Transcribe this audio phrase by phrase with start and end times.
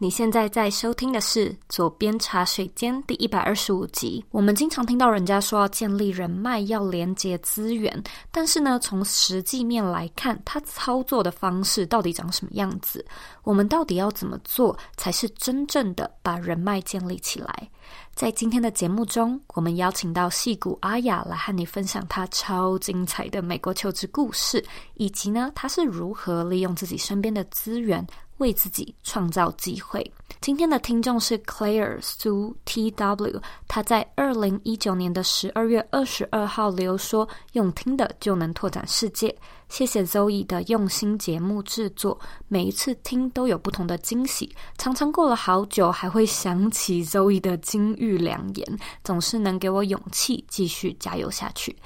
[0.00, 4.24] 你现在在收听的是《左边茶水间》第一百二十五集。
[4.30, 8.00] 我们经常听到人家说要建立人脉，要连接资源，
[8.30, 13.04] 但是呢，从实际面来看，它操作的方式到底长什么样子？
[13.42, 17.68] 我们到底要怎么做，才是真正的把人脉建立起来？
[18.14, 28.06] 在今天的节目中，我们邀请到戏骨阿雅来和你分享她超精彩的美国求职故事，以及呢，她是如何利用自己身边的资源。
[28.38, 30.10] 为自己创造机会。
[30.40, 39.34] 今天的听众是 Claire Su TW，他在二零一九年的十二月二十二号留说：“用听的就能拓展世界。”
[39.68, 51.76] 谢谢 Zoe 的用心节目制作，每一次听都有不同的惊喜，常常过了好久还会想起 Zoe 的金玉良言，总是能给我勇气继续加油下去。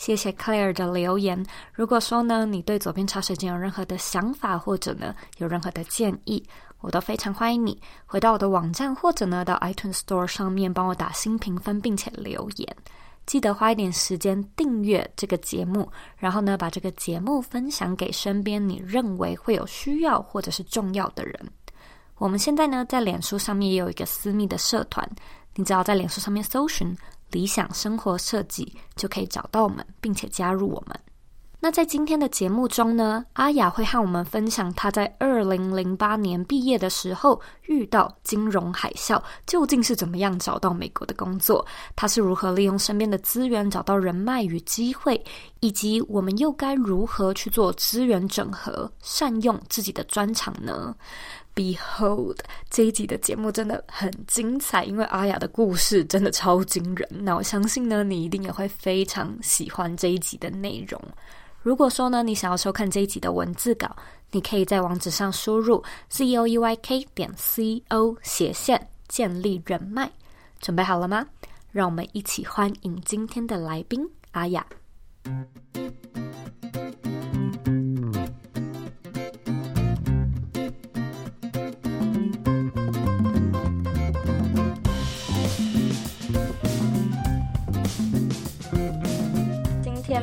[0.00, 1.44] 谢谢 Claire 的留言。
[1.74, 6.42] 如果说呢，你对左边茶水间有任何的想法，或者呢有任何的建议，
[6.80, 12.76] 我都非常欢迎你回到我的网站，或者呢到 iTunes Store 上面帮我打新评分，并且留言。
[13.26, 15.86] 记得花一点时间订阅这个节目，
[16.16, 21.38] 然后呢把这个节目分享给身边你认为会有需要或者是重要的人。
[22.16, 25.06] 我们现在呢在脸书上面也有一个私密的社团，
[25.56, 26.96] 你只要在脸书上面搜寻。
[27.30, 30.98] 理想生活设计就可以找到我们，并且加入我们。
[31.62, 41.66] 那在今天的节目中呢，阿雅会和我们分享她在二零零八年毕业的时候遇到金融海啸，究竟是怎么样找到美国的工作？
[41.94, 45.22] 她是如何利用身边的资源找到人脉与机会，
[45.60, 50.94] 以及我们又该如何去做资源整合，善用自己的专长呢
[51.60, 52.38] ？Behold，
[52.70, 57.06] 这一集的节目真的很精彩，因为阿雅的故事真的超惊人。
[57.10, 60.98] 那我相信呢，你一定也会非常喜欢这一集的内容。
[61.62, 63.94] 如果说呢，你想要收看这一集的文字稿，
[64.30, 70.10] 你可以在网址上输入 z o e y k 点 c o 斜线建立人脉。
[70.60, 71.26] 准备好了吗？
[71.70, 74.66] 让我们一起欢迎今天的来宾阿雅。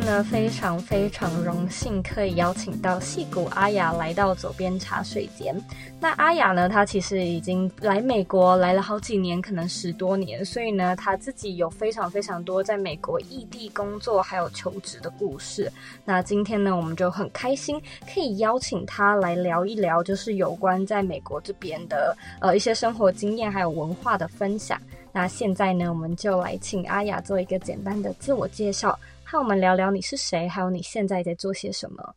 [0.01, 5.55] 呢非常非常荣幸可以邀请到戏骨阿雅来到左边茶水间。
[5.99, 15.71] 那阿雅呢，她其实已经来美国来了好几年，可能十多年，所以呢，她自己有非常非常多在美国异地工作还有求职的故事。
[16.05, 17.81] 那今天呢，我们就很开心
[18.13, 24.79] 可以邀请她来聊一聊，就是有关在美国这边的呃一些生活经验还有文化的分享。
[25.11, 28.97] 那现在呢，我们就来请阿雅做一个简单的自我介绍。
[29.29, 32.15] 和我们聊聊你是谁，还有你现在在做些什么。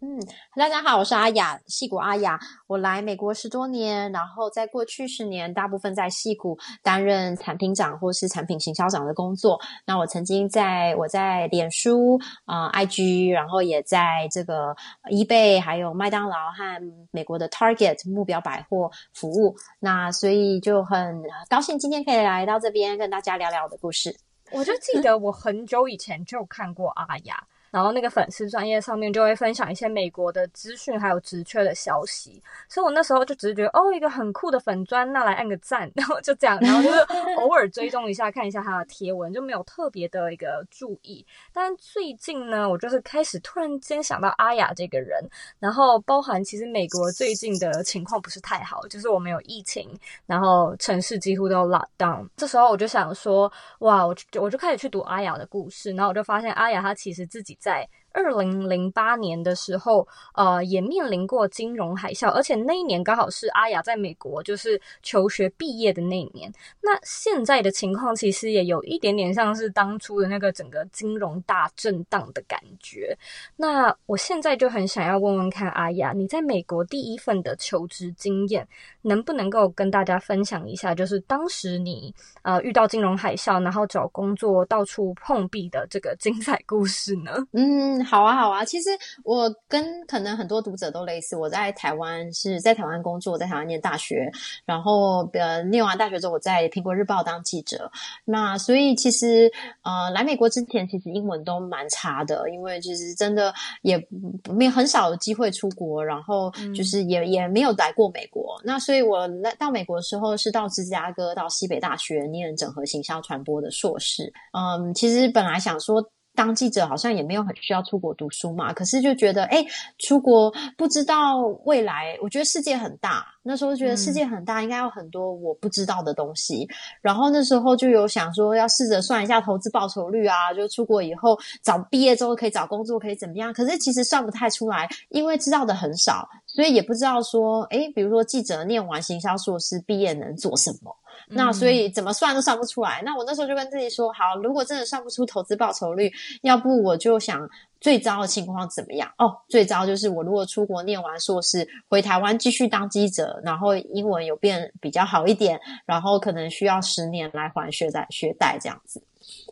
[0.00, 0.20] 嗯，
[0.54, 2.38] 大家好，我是阿雅，矽谷阿雅。
[2.68, 9.58] 我来美国十多年，然后在过去十年，大部分在矽谷担任产品长或是产品行销长的工作。
[9.84, 14.76] 那我曾经在我在脸书啊、IG，然后也在这个
[15.10, 19.56] eBay，还有麦当劳和美国的 Target 目标百货服务。
[19.80, 24.27] 那所以就很高兴今天可以来到这边跟大家聊聊我的故事。
[24.50, 27.46] 我就记得我很久以前就看过阿雅。
[27.70, 36.98] 然后那个粉丝专页上面就会分享一些美国的资讯，还有职缺的消息，所以我那时候就只是觉得哦，一个很酷的粉专，那来按个赞， 然后就这样，然后就是
[37.36, 41.24] 偶尔追踪一下，看一下他的贴文，就没有特别的一个注意。
[41.52, 45.22] 但最近呢，我就是开始突然间想到阿雅这个人，
[45.58, 49.88] 然后包含其实美国最近的情况不是太好，就是我们有疫情，
[50.24, 52.26] 然后城市几乎都 lock down。
[52.36, 57.57] 这时候我就想说，哇，我就我就开始去读阿雅的故事，然后我就发现阿雅她其实自己。
[57.58, 66.52] 在二零零八年的时候，呃，也面临过金融海啸，而且那一年刚好是阿雅在美国就是求学毕业的那一年。
[66.80, 73.16] 那现在的情况其实也有一点点像是当初的那个整个金融大震荡的感觉。
[73.56, 78.66] 那我现在就很想要问问看阿雅，你在美国第一份的求职经验，
[79.02, 80.92] 能不能够跟大家分享一下？
[80.92, 87.46] 就是当时你呃遇到金融海啸，然后找工作到处碰壁的这个精彩故事呢？
[87.52, 88.04] 嗯。
[88.08, 88.64] 好啊，好啊。
[88.64, 88.88] 其实
[89.22, 94.30] 我跟可能很多读者都类似，我在台湾是在台湾工作，在台湾念大学，
[94.64, 97.90] 然后呃念完大学之后，我在苹果日报当记者。
[98.24, 99.52] 那所以其实
[99.82, 103.52] 呃来美国之前，其实英文都蛮差的，因为其实真的
[103.82, 104.02] 也
[104.50, 108.58] 没有很少有机会出国，然后就是也、嗯、也没有来过美国。
[108.64, 114.32] 那所以我来到美国的时候，是到芝加哥到西北大学念整合行销传播的硕士。
[114.52, 116.02] 嗯，其实本来想说。
[116.38, 119.66] 当记者好像也没有很需要出国读书嘛，可是就觉得哎，
[119.98, 126.62] 出国不知道未来，我觉得世界很大，那时候觉得世界很大，应该有很多我不知道的东西。
[126.62, 126.68] 嗯、
[127.02, 133.52] 然后那时候就有想说，要试着算一下投资报酬率啊，就出国以后找毕业之后可以找工作可以怎么样？
[133.52, 140.94] 可是其实算不太出来，因为知道的很少，所以也不知道说，哎，比如说记者念完行销硕士毕业能做什么。
[141.28, 143.02] 那所以怎么算都算不出来。
[143.04, 146.12] 那我那时候就跟自己说，好，如果真的算不出投资报酬率，
[146.42, 147.48] 要不我就想
[147.80, 149.10] 最糟的情况怎么样？
[149.18, 159.02] 哦，最糟就是我如果出国念完硕士，回台湾继续当记者，然后英文有变比较好一点，然后可能需要十年来还学贷学贷这样子。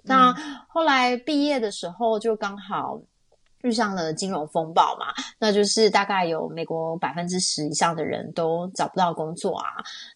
[0.02, 0.34] 那
[0.68, 3.00] 后来毕业的时候就刚好。
[3.66, 5.06] 遇上了金融风暴嘛，
[5.40, 9.66] 那就是大概有美国百分之十以上的人都找不到工作啊。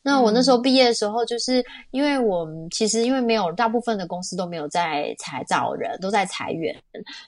[0.02, 6.72] 那我那时候毕业的时候，就是因为我其实因为没有大部分的公司都没有在裁找人，都在裁员，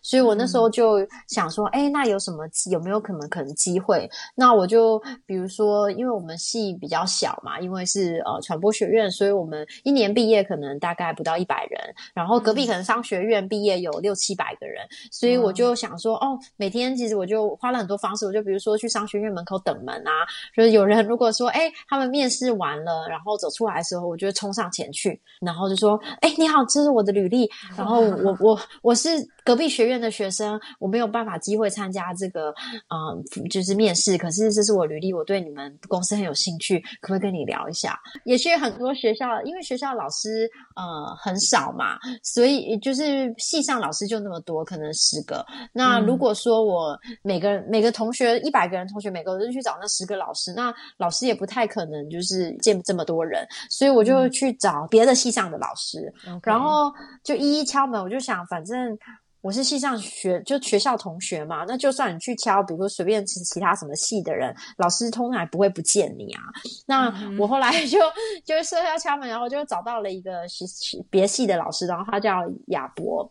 [0.01, 4.09] 所以我那时候就想说，哎、嗯，那有什么有没有可能可能机会？
[4.37, 11.81] 那我就比如说，因为我们系比较小嘛，因为是呃传播学院，所以我们一年毕业可能大概不到一百人，
[12.15, 16.12] 然后隔壁可能商学院毕业有六七百个人，所以我就想说。
[16.17, 29.09] 哦，每天其实我就花了很多方式，我就比如说去商学院门口等门啊，就是有人如果说，哎，他们面试完了，然后走出来的时候，我就会冲上前去，然后就说，哎，你好，这是我的履历，然后我我我是
[29.45, 32.55] 隔壁学院的学生，我没有办法机会参加这个，
[32.89, 37.99] 嗯，就是面试，可是这是我履历，我对你们公司很有兴趣，可不可以跟你聊一下？
[38.25, 45.92] 也许很多学校，因为学校老师呃很少嘛，所以就是系上老师就那么多，可能十个，那。
[46.01, 56.93] 如果说我每个人每个同学一百个人同学每个人去找那十个老师，那老师也不太可能就是见这么多人，所以我就去找别的系上的老师，嗯、然后
[57.23, 58.03] 就一一敲门。
[58.03, 58.99] 我就想，反正
[59.41, 66.43] 我是系上学就学校同学嘛，那就算你去敲，比如说随便其其他什么系的人，老师通常也不会不见你啊。
[66.87, 67.99] 那我后来就
[68.45, 70.65] 就是说要敲门，然后就找到了一个系
[71.11, 73.29] 别系的老师，然后他叫亚博，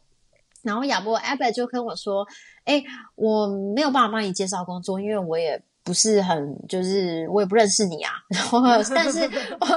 [0.63, 2.25] 然后亚博 Abbott 就跟我说。
[2.63, 2.83] 哎，
[3.15, 8.13] 我没有办法帮你介绍工作，因为我也不是很，就是我也不认识你啊。
[8.29, 8.61] 然后，
[8.93, 9.23] 但是
[9.59, 9.67] 我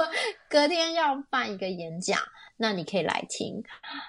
[0.47, 2.19] 隔天要办一个演讲。
[2.57, 3.61] 那你可以来听。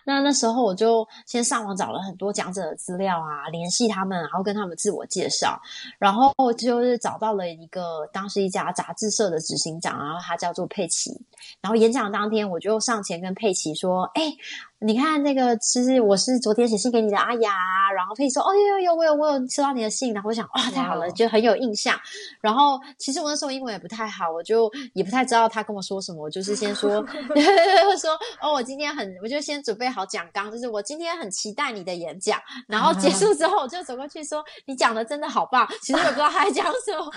[0.05, 5.61] 那那时候我就先上网找了很多讲者的资料啊，联系他们，然后跟他们自我介绍，
[5.99, 11.11] 然后就是找到了一个当时一家杂志社的执行长，然后他叫做佩奇。
[11.61, 14.33] 然后演讲当天，我就上前跟佩奇说：“哎，
[14.81, 17.51] 你看那个，其实我是昨天写信给你的阿雅。”
[17.97, 21.99] 然后佩奇说：“哦，有有有，我有我有收到你的信。”然后我想：“哇，太好了，就很有印象。”
[22.43, 26.91] 然后其实我那时候英文也不太好，我就也不太知道他跟我说什么，我就是先说
[27.99, 28.13] 说。
[28.43, 32.39] 哦，我今天很，我就先准备好讲纲，就是我今天很期待你的演讲。
[32.69, 37.11] 然后结束之后，我就走过去说：“你讲的真的好棒。”其实我不知道他在讲什么。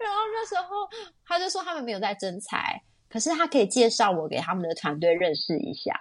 [0.00, 0.88] 然后那时候
[1.26, 2.80] 他就说他们没有在征才，
[3.10, 5.92] 可是他可以介绍我给他们的团队认识一下。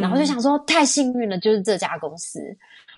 [0.00, 2.40] 然后就想说太幸运了，就是这家公司。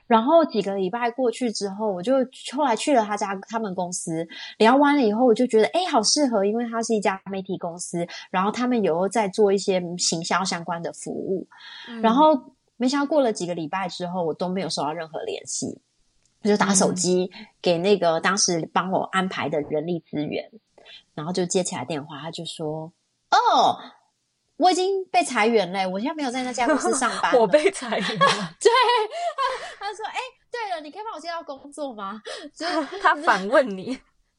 [0.08, 2.14] 然后几个礼拜过去之后，我就
[2.54, 4.26] 后来去了他家他们公司，
[4.58, 11.46] 聊完了以后，我就觉得哎，好适合，因为他是一家媒体公司，然后他们有在做一些行销相关的服务。
[11.88, 15.80] 嗯、然后没想到过了几个礼拜之后，我都没有收到任何联系，
[16.42, 17.30] 我就打手机
[17.62, 20.50] 给那个当时帮我安排的人力资源，
[21.14, 22.92] 然后就接起来电话，他就说
[23.32, 23.80] ：“哦。”
[24.58, 27.34] 我已经被裁员了，我现在没有在那家公司上班。
[27.40, 28.26] 我被裁员了。
[28.60, 28.70] 对，
[29.80, 30.20] 他，他说：“哎、欸，
[30.52, 32.22] 对了，你可以帮我介绍工作吗？”
[32.54, 33.98] 就是 他反问你。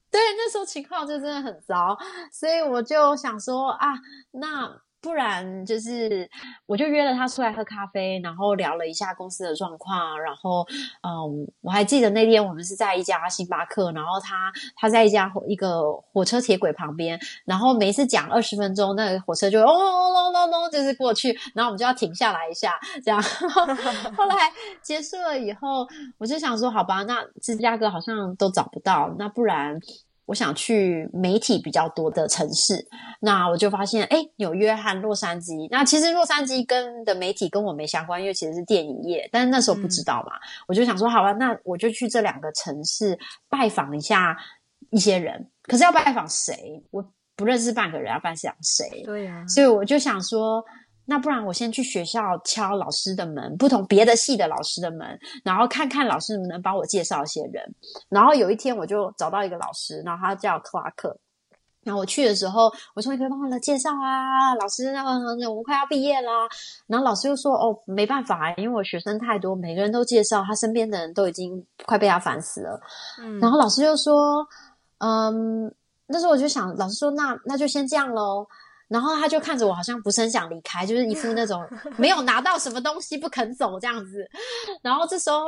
[0.10, 1.98] 对，那时候情况就真的很糟，
[2.32, 3.89] 所以我就想说啊，
[4.32, 4.83] 那。
[5.03, 6.29] 不然就是，
[6.65, 10.17] 我就约了他出来喝咖啡，然后聊了一下公司的状况。
[10.22, 10.65] 然后，
[11.01, 23.22] 嗯，我还记得那天我们是在一家星巴克，然后他他在一家一个火车铁轨旁边，然后每次讲二十分钟，那个火车就嗡嗡嗡嗡嗡，就是过去，然后我们就要停下来一下，这样。
[24.15, 24.36] 后来
[24.81, 25.86] 结束了以后，
[26.17, 29.77] 我就想说，好吧，那芝加哥好像都找不到，那不然。
[30.25, 32.88] 我想去媒体比较多的城市，
[33.20, 35.68] 那我就发现，哎，纽约和洛杉矶。
[35.70, 40.36] 那其实洛杉矶跟的媒体跟我没相关，因为其实是电影业，但是那时候不知道嘛。
[40.36, 43.18] 嗯、我就想说，好吧，那我就去这两个城市
[43.50, 44.38] 拜访一下
[44.92, 45.50] 一些人。
[45.63, 46.84] 可是要拜访谁？
[46.92, 47.03] 我
[47.36, 49.03] 不认识半个人，要拜访谁？
[49.03, 49.48] 对呀、啊。
[49.48, 50.63] 所以我就想说。
[51.05, 57.63] 那不然我先去学校敲老师的门，不同别的系的老师的门，然后看看老师能不能帮我介绍一些人。
[58.10, 61.17] 然后有一天我就找到一个老师，然后他叫克拉克。
[61.83, 65.10] 然后我去的时候，我说：“你可以帮我来介绍啊，老师，那个
[65.50, 66.48] 我们快要毕业啦。”
[66.88, 72.79] 然后老师又说：“哦，没办法，因为我学生太多，每个人都介绍，他身边的人都已经快被他烦死了。”
[73.19, 74.48] 嗯，然后老师又说
[75.00, 75.69] ：“嗯，
[76.07, 78.48] 那时候我就想，老师说那那就先这样喽。”
[78.93, 84.29] 然后他就看着我，好像不是很想离开，就是一副那种 没有拿到什么东西不肯走这样子。
[84.83, 85.39] 然后这时候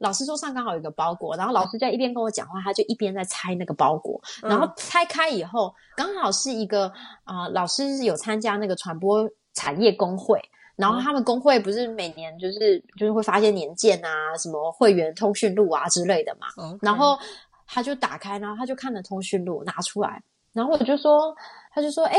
[0.00, 4.20] 老师桌上刚好有一个包裹，然后老师在一边跟我讲话，他就一边在拆那个包裹。
[4.42, 6.88] 然后拆开以后，刚好是一个
[7.24, 10.38] 啊、呃，老师有参加那个传播产业工会，
[10.76, 16.48] 然后他们工会不是每年就是就是会发一些年鉴啊，什么会员通讯录啊之类的嘛。
[16.82, 17.18] 然后
[17.66, 21.34] 他就打开，然后他就看了通讯录拿出来，然后我就说，
[21.72, 22.18] 他就说，哎。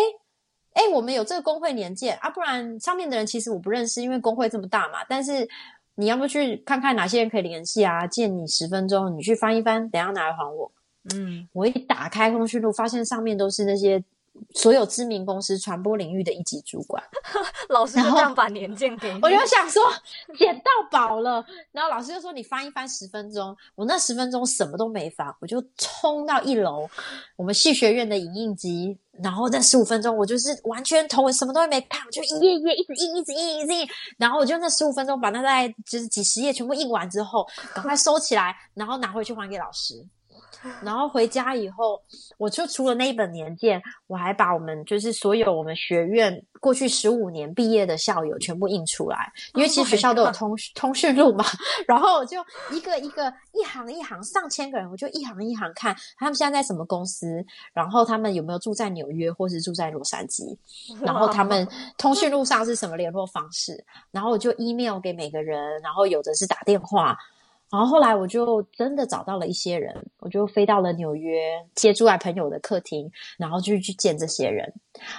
[0.74, 5.00] 哎，我们有这个工会年鉴啊，不然上面的人其实我不认识，因为工会这么大嘛。
[5.08, 5.48] 但是
[5.96, 8.08] 你要不去看看哪些人可以联系啊？
[8.08, 10.72] 借你十分钟，你去翻一翻，等一下拿来还我。
[11.14, 14.04] 嗯，我一打开通讯录，发现上面都是那些。
[14.54, 17.02] 所有知名公司传播领域的一级主管，
[17.70, 19.84] 老师就这样把年鉴给你，我就想说
[20.38, 21.46] 捡到宝了。
[21.72, 26.90] 然后老师就说，你翻一翻十分钟，我那十分钟什么都没翻，我就冲到一楼
[27.36, 33.88] 我们系学院的影印机，然后那十五分钟我就是完全头什么都没看，我就一页一页一直印，一直印，一直印。
[34.18, 40.06] 然后我就那十五分钟把那大概就是几十页全部印完之后，赶快收起来，然后拿回去还给老师。
[40.82, 42.02] 然后回家以后，
[42.38, 51.44] 我就除了那一本年鉴，我还把我们就是所有我们学院过去十五年毕业的校友全部印出来，因为其实学校都有通通讯录嘛。
[51.88, 60.58] 然后我就一个一个一行一行上千个人，我就一行一行看他们现在在什么公司，然后他们有没有住在纽约或是住在洛杉矶，
[61.02, 67.18] 然后他们通讯录上是什么联络方式，然后我就 email 给每个人，然后有的是打电话。
[67.72, 74.74] 然后后来我就真的找到了一些人，我就飞到了纽约，借住在朋友的客厅，然后就去见这些人。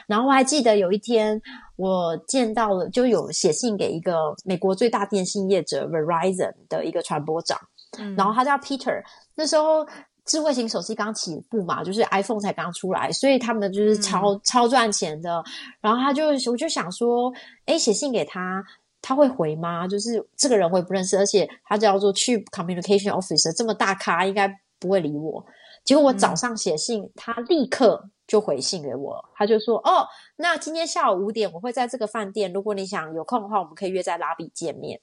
[0.07, 1.41] 然后我还记得有一天，
[1.77, 7.59] 我见到了，就有写信给一个美国最大电信业者 Verizon 的一个传播长，
[7.99, 9.03] 嗯、然后他叫 Peter。
[9.35, 9.87] 那时候
[10.27, 15.43] 智慧型手机刚起步嘛，就是 iPhone 才刚出来，所以他们就是超、嗯、超赚钱的。
[15.81, 17.33] 然后他就我就想说，
[17.65, 18.63] 哎，写信给他。
[19.03, 19.87] 他会回吗？
[19.87, 25.45] 就是这个人我也不认识，而且他叫做 Chief Communication Officer，这么大咖应该不会理我。
[25.85, 30.07] 结果我早上写信，嗯、他立刻就回信给我，他就说：“哦，
[30.37, 35.01] 那今天下午五点我会在这个饭店，如果你想有空的话，我们可以约在拉比见面。”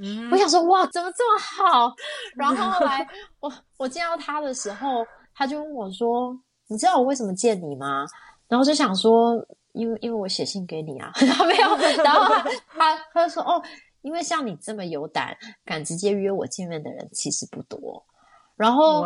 [0.00, 1.94] 嗯，我想说哇，怎么这么好？
[2.34, 3.06] 然后后来
[3.40, 5.04] 我我见到他的时候，
[5.34, 6.34] 他就问我说
[6.68, 8.06] ：“你知道我为什么见你吗？”
[8.48, 9.46] 然后就想说。
[9.72, 12.42] 因为因为我写信给你啊， 然后没有，然后他
[12.76, 13.62] 他，他就说哦，
[14.02, 18.04] 因为像你这么有胆，敢直接约我见面的人其实不多。
[18.56, 19.04] 然后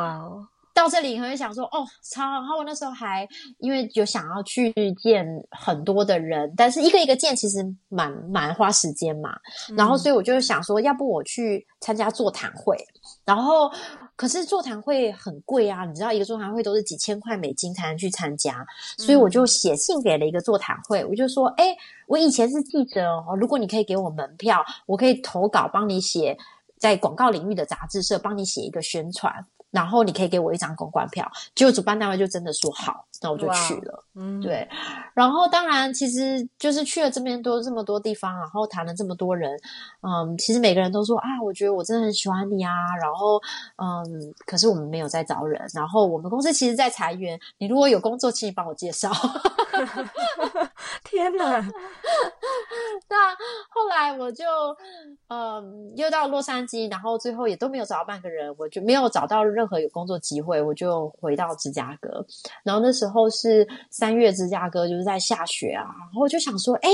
[0.74, 2.32] 到这里你会想说哦，超好。
[2.32, 3.28] 然后我那时候还
[3.58, 9.30] 因为有想要去见很多的人，但是一个一个见其实蛮蛮花时间嘛。
[9.76, 12.76] 然后所以我就想说，要不我去参加座谈会，
[13.24, 13.70] 然后。
[14.14, 18.64] 可是座谈会很贵啊，你知道一个座谈会都是几千块美金才能去参加，
[18.96, 21.76] 所以我就写信给了一个座谈会，我就说，诶，
[22.06, 26.36] 我以前是记者哦，如果你可以给我门票，我可以投稿帮你写，
[26.78, 29.46] 在广告领域的杂志社帮你写一个宣传。
[29.72, 34.04] 然后你可以给我一张公关票，结果主办单位就真的说好，那我就去了。
[34.14, 34.68] 嗯，对。
[35.14, 39.58] 然后当然，其实就是去了这边多这么多地方，然后谈了这么多人，
[40.02, 42.94] 嗯，其实每个人都说啊，我觉得我真的很喜欢你啊。
[43.00, 43.40] 然后，
[43.76, 47.40] 嗯，可是我们没有在招人，然后我们公司其实在裁员。
[47.58, 49.10] 你如果有工作，请你帮我介绍。
[51.02, 51.60] 天哪！
[53.08, 53.34] 那
[53.68, 54.44] 后来我就
[55.28, 59.62] 嗯又到洛杉矶，然后最后也都没有找到半个人，我就没有找到任。
[59.72, 62.26] 何有工作机会，我就回到芝加哥。
[62.62, 65.84] 然后那时候是三月，芝加哥就是在下雪啊。
[65.84, 66.90] 然后我就想说，哎，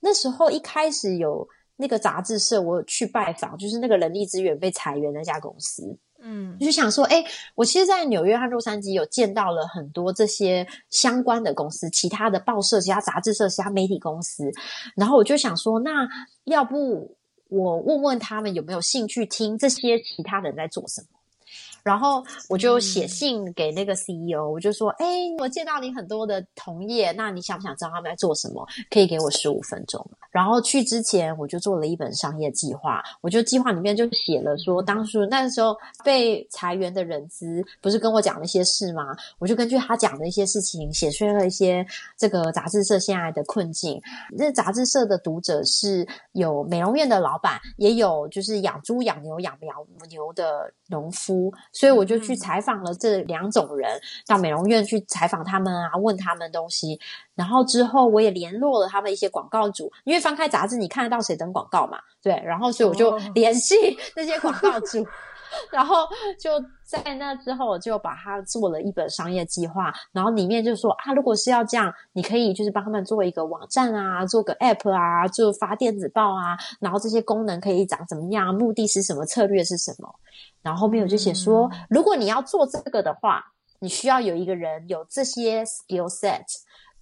[0.00, 5.96] 那时候一开始有那个杂志社，我去拜访，就是那个人力资源被裁员那家公司。
[6.26, 7.22] 嗯，就想说，哎，
[7.54, 14.50] 我其实，在纽约和洛杉矶有见到了很多这些相关的公司，其他的报社、其他杂志社、其他媒体公司。
[14.96, 16.08] 然后我就想说，那
[16.44, 17.16] 要不
[17.48, 21.08] 我问问他们有没有兴趣听这些其他人在做什么？
[21.84, 25.06] 然后我就写信给那个 CEO，嗯，我就说：“哎，
[25.38, 28.66] 我见到你很多的同业，那你想不想知道他们在做什么？
[28.90, 39.14] 可以给我十五分钟。”然后去之前，我就做了一本商业计划，我就计划里面就写了说，当初那时候被裁员的人资不是跟我讲了一些事吗？
[39.38, 41.86] 我就根据他讲的一些事情，写出了一些
[42.16, 44.00] 这个杂志社现在的困境。
[44.38, 51.52] 这杂志社的读者是有美容院的老板，也有就是养猪、养牛、养苗牛的农夫。
[51.74, 56.98] 所以我就去采访了这两种人，到美容院去采访他们啊，问他们东西。
[57.34, 62.40] 然后之后我也联络了他们一些广告主，因为翻开杂志你看得到谁登广告嘛，对。
[62.46, 63.74] 然后所以我就联系
[64.16, 65.06] 那些广告主。
[65.54, 65.62] Oh.
[65.70, 66.50] 然后就
[66.82, 80.12] 在那之后，我就把它做了一本商业计划，然后里面就说啊，如果是要这样，你可以就是帮他们做一个网站啊，做个 app 啊，就发电子报啊，然后这些功能可以长怎么样，目的是什么，策略是什么。
[80.64, 83.44] 然后后面我就写说，嗯、如果你要做这个的话，
[83.80, 86.42] 你需要有一个人有这些 skill set，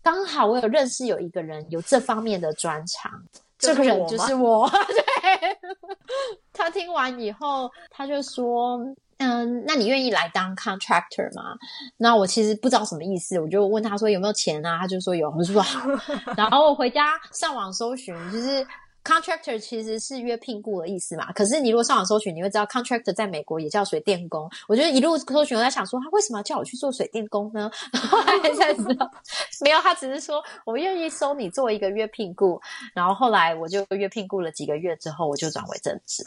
[0.03, 3.11] 刚好我有认识有一个人有这方面的专长。
[3.57, 5.59] 这个人就是我， 对。
[6.53, 8.77] 他听完以后，他就说
[9.19, 11.57] ：“嗯，那你愿意来当 contractor 吗？”
[11.99, 15.89] 那我其实不知道什么意思，我就问他说：“有没有钱啊？”他就说：“有。”我就说：“好。
[16.37, 18.67] ”然后我回家上网搜寻，就是。
[19.05, 24.49] Contractor 其实是约聘雇的意思嘛，可是你如果上网搜寻，你会知道 Contractor 在美国也叫水电工。
[24.69, 27.71] 我觉得一路搜寻，我在想说他为什么要叫我去做水电工呢？
[27.93, 29.11] 然后来才知道，
[29.61, 32.61] 没有，他只是说我愿意收你做一个约聘雇。
[32.95, 36.25] 然后后来我就约聘雇了几个月之后，我就转为正职。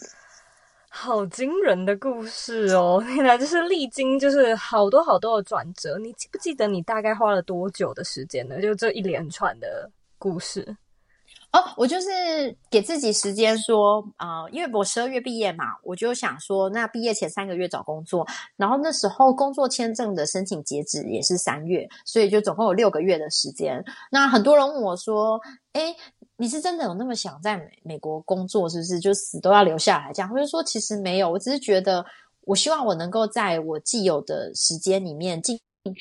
[0.89, 3.03] 好惊人的故事哦！
[3.17, 5.97] 原来就是历经就是好多好多的转折。
[5.97, 8.61] 你记不记得你大概花了多久的时间呢？
[8.61, 10.75] 就这一连串的故事。
[11.55, 12.09] 哦，我就是
[12.69, 23.81] 给自己时间说，呃，因为我十二月毕业嘛，我就想说，那毕业前三个月找工作，然后那时候工作签证的申请截止也是三月，所以就总共有六个月的时间。
[24.11, 25.39] 那很多人问我说，
[25.71, 25.95] 诶，
[26.35, 30.29] 你是真的有那么想在美美国工作，是不是就死都要留下来这样？
[30.29, 32.05] 或者说其实没有，我只是觉得，
[32.41, 35.57] 我希望我能够在我既有的时间里面尽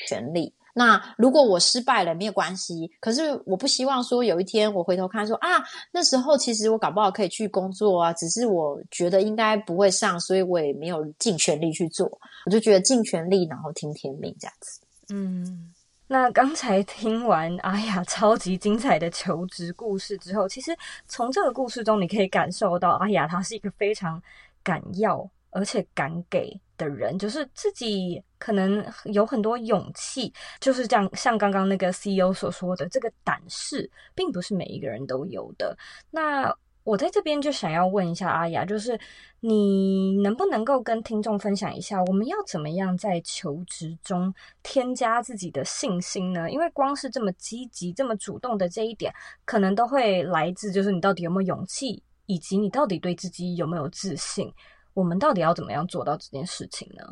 [0.09, 0.53] 全力。
[0.77, 2.91] 那如果我失败了，没有关系。
[3.01, 5.49] 可是我不希望说有一天我回头看说啊，
[5.93, 12.07] 那时候其实我搞不好可以去工作啊，只是我觉得应该不会上，所以我也没有尽全力去做。
[12.45, 14.81] 我就觉得尽全力，然后听天命这样子。
[15.11, 15.73] 嗯，
[16.09, 20.77] 那刚才听完阿雅超级精彩的求职故事之后，其实
[21.07, 24.21] 从这个故事中你可以感受到阿雅她是一个非常
[24.63, 31.09] 敢要而且敢给的人，就是自己可能有很多勇气，就是这样。
[31.15, 35.77] 像刚刚那个 CEO 所说的，这个胆识并不是每一个人都有的。
[36.11, 36.53] 那
[36.83, 38.99] 我在这边就想要问一下阿雅，就是
[39.39, 46.51] 你能不能够跟听众分享一下，我们要怎么样在求职中添加自己的信心呢？
[46.51, 54.53] 因为光是这么积极、这么主动的这一点，可能都会来自就是你到底有没有勇气，以及你到底对自己有没有自信。
[54.95, 57.05] 我们到底要怎么样做到这件事情呢？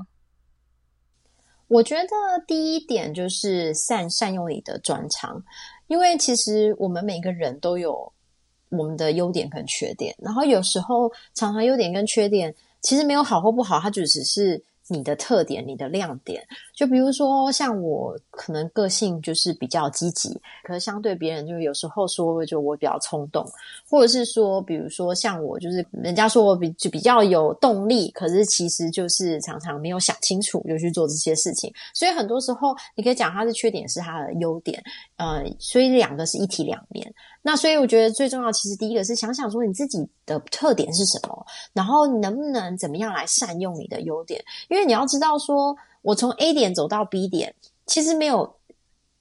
[1.69, 2.09] 我觉得
[2.47, 5.45] 第一点就是善善用你的专长，
[5.89, 8.13] 因为其实我们每个人都有
[8.71, 14.65] 我们的优点跟缺点，然后有时候常常优点跟缺点其实没有好或不好，它就只是。
[14.89, 16.47] 你的特点，你的亮点，
[16.83, 23.49] 就比如说像我，可能个性就是比较积极，可是相对别人，就有时候说，就我比较冲动，
[23.89, 34.83] 或者是说，比如说像我，就是人家说我比就比较有动力，可是其实就是常常没有想清楚就去做这些事情，所以很多时候你可以讲他的缺点是他的优点，
[35.19, 37.15] 呃，所以两个是一体两面。
[37.43, 47.55] 那所以我觉得最重要，其实第一个是想想说你自己的特点是什么，然后能不能怎么样来善用你的优点，因为你要知道说，我从 A 点走到 B 点，
[47.87, 48.57] 其实没有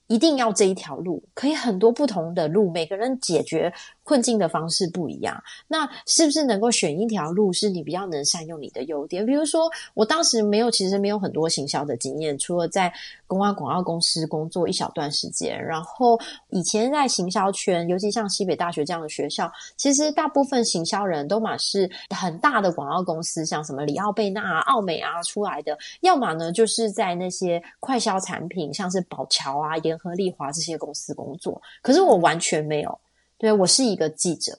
[0.08, 9.26] 一定要这一条路，可以很多不同的路，每个人解决困境的方式不一样，那是不是能够选一条路是你比较能善用你的优点？
[9.26, 12.92] 比如说，我当时没有，其实没有很多行销的经验，除了在
[13.28, 33.00] 公关广告公司工作一小段时间，然后以前在行销圈，尤其像西北大学这样的学校，其实大部分行销人都嘛是很大的广告公司，像什么里奥贝纳啊、奥美啊出来的，要么呢就是在那些快销产品，像是宝桥啊、联合利华这些公司工作，可是我完全没有。
[33.42, 34.56] 对，我是一个记者，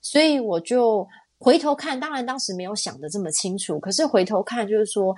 [0.00, 1.06] 所以我就
[1.38, 5.14] 回头看，当然当时没有想得这么清楚，可是回头看，就是说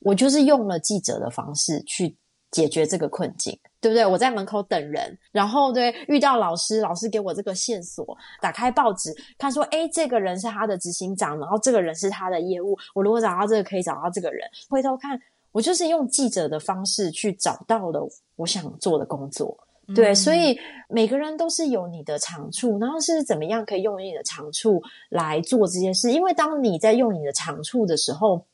[0.00, 2.16] 我就是用了记者的方式去
[2.50, 4.04] 解决这个困境，对不对？
[4.04, 8.04] 我在门口等人，然后对遇到老师，老师给我这个线索，
[8.42, 14.44] 打开报纸看说，诶，这个人是他的执行长，然后这个人是他的业务，我如果找到这个，可以找到这个人。
[14.68, 15.16] 回头看，
[15.52, 19.56] 我就是用记者的方式去找到了我想做的工作。
[19.94, 26.12] 对，所以每个人都是有你的长处，然后是怎么样可以用你的长处来做这件事？
[26.12, 28.44] 因为当你在用你的长处的时候，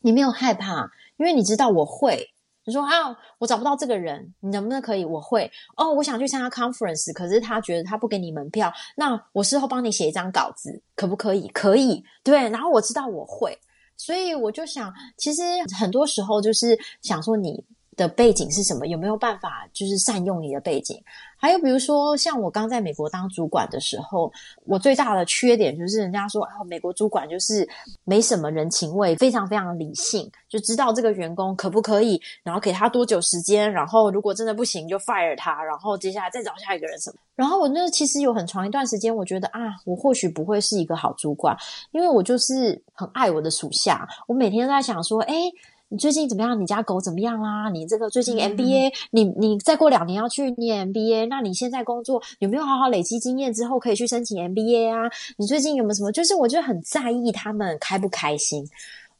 [0.00, 2.30] 你没有害怕，因为你知道我会。
[2.64, 5.04] 你说啊，我找不到这个人，你能不能可以？
[5.04, 11.48] 我会哦，我想去参加 conference，可是他觉得他不给你门票，那我事后帮你写一张稿子，可不可以？
[11.48, 12.48] 可以，对。
[12.50, 13.58] 然后我知道我会。
[13.96, 15.42] 所以我就想，其实
[15.78, 17.64] 很多时候就是想说你
[17.96, 21.02] 的背景是什么，有没有办法就是善用你的背景？
[21.36, 24.30] 还有比如说，像我刚在美国当主管的时候，
[24.66, 27.66] 我最大的缺点就是人家说，哦，美国主管就是
[28.04, 37.16] 没什么人情味，非常非常理性，就知道这个员工可不可以，然后给他多久时间，然后如果真的不行就 fire 他，然后接下来再找下一个人什么。
[37.34, 41.56] 然后我那其实有很长一段时间，我觉得啊，我或许不会是一个好主管，
[41.92, 45.50] 因为我就是很爱我的属下，我每天都在想说，诶
[45.92, 46.60] 你最近怎么样？
[46.60, 47.68] 你家狗怎么样啊？
[47.68, 55.10] 你这个最近 MBA，嗯、你你再过两年要去念 MBA，那你现在工作有没有好好累积经验之后可以去申请 MBA 啊？
[55.36, 56.12] 你最近有没有什么？
[56.12, 58.64] 就是我就很在意他们开不开心。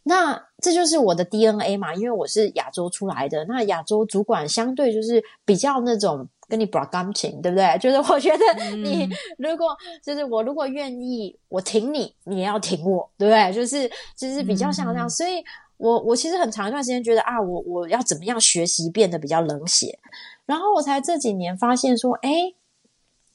[0.04, 3.44] 那这就是我的 DNA 嘛，因为我是亚洲出来的。
[3.46, 7.76] 那亚洲主管相对就是比较那种跟你 bra 感情，对不对？
[7.80, 13.52] 就是我觉得你如果、嗯、就是我如果愿意，我挺你，你也要挺我，对不对？
[13.52, 15.42] 就是就是比较像这样，嗯、所以。
[15.80, 19.98] 我我其实很长一段时间觉得啊，我我要怎么样学习变得比较冷血，
[20.44, 22.54] 然后我才这几年发现说，诶，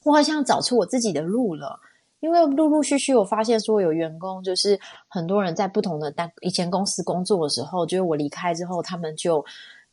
[0.04, 1.80] 我好像找出我自己的路了。
[2.20, 9.44] 因为陆陆续续我发现说，有员工就是很多人在不同的单以前公司工作的时候，就是我离开之后，他们就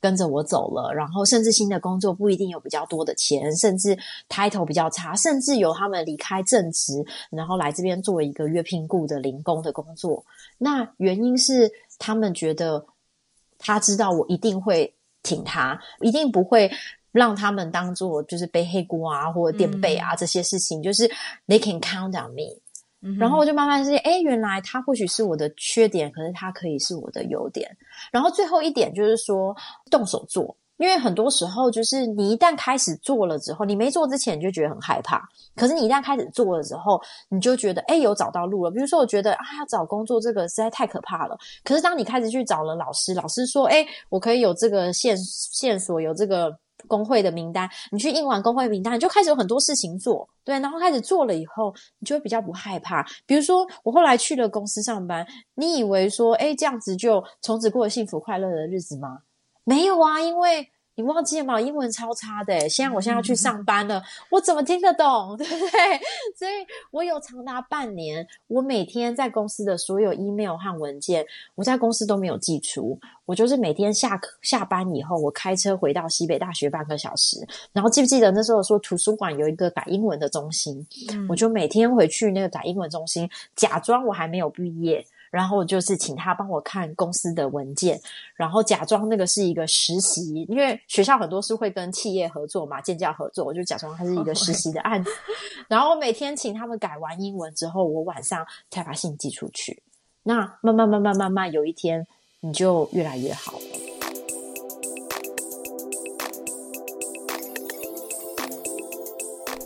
[0.04, 10.26] 跟着我走了，然后甚至新的工作不一定有比较多的钱，甚至 title 比较差，甚至有他们离开正职，然后来这边做一个月聘雇的零工的工作。
[10.58, 11.72] 那原因是。
[12.00, 12.86] 他们觉得
[13.58, 16.70] 他知道我一定会挺他，一定不会
[17.12, 21.08] 让他们当做就是背黑锅啊或者垫背啊、嗯、这些事情，就是
[21.48, 22.60] they can count on me、
[23.20, 27.70] 然后我就慢慢发现，哎，原来他或许是我的缺点，可是他可以是我的优点。
[28.12, 29.56] 然后最后一点就是说，
[29.92, 30.56] 动手做。
[30.78, 35.22] 因为很多时候，就是你一旦开始做了之后，你没做之前你就觉得很害怕。
[35.56, 38.72] 可是你一旦开始做了之后，你就觉得诶，有找到路了。
[38.72, 41.38] 比如说，我觉得啊，找工作这个实在太可怕了。
[41.64, 50.28] 可是当你开始去找了老师，老师说，诶，我可以有这个线线索，有这个工会的名单，你去印完工会名单，你就开始有很多事情做。
[50.44, 53.06] 对，然后开始做了以后，你就会比较不害怕。
[53.26, 59.20] 比如说，我后来去了公司上班，你以为说，诶，这样子就从此过幸福快乐的日子吗？
[59.64, 61.60] 没有啊，因为你忘记了吗？
[61.60, 65.36] 英文超差的，现在我现在要去上班了，嗯、我怎么听得懂？
[65.38, 65.70] 对不对？
[66.36, 71.26] 所以我有长达半年，我每天在公司的所有 email 和文件，
[71.56, 73.00] 我在公司都没有寄出。
[73.26, 77.38] 我就是每天下课下班以后，我开车回到西北大学半个小时。
[77.72, 80.86] 然后记不记得那时候说图书馆有一个改英文的中心？
[81.14, 85.04] 嗯、我就每天回去那个改英文中心，假装我还没有毕业。
[85.34, 88.00] 然后就是请他帮我看公司的文件，
[88.36, 95.10] 然后假装那个是一个实习，因为学校很多是会跟企业合作嘛，建教合作，我就假装它是一个实习的案子。
[95.68, 99.82] 然后每天请他们改完英文之后，我晚上才把信寄出去。
[100.22, 102.06] 那慢慢慢慢慢慢，有一天
[102.42, 103.54] 你就越来越好。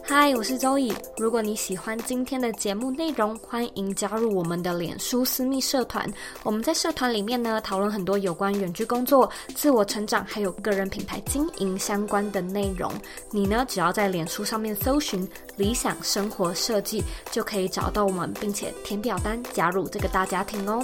[0.09, 0.93] 嗨，我是周乙。
[1.17, 6.09] 如果你喜欢今天的节目内容，欢迎加入我们的脸书私密社团。
[6.43, 12.89] 我们在社团里面呢，讨论很多有关远距工作、自我成长，还有个人品牌经营相关的内容。
[13.31, 20.81] 你呢，只要在脸书上面搜寻“理想生活设计”，就可以找到我们，并且填表单加入这个大家庭哦。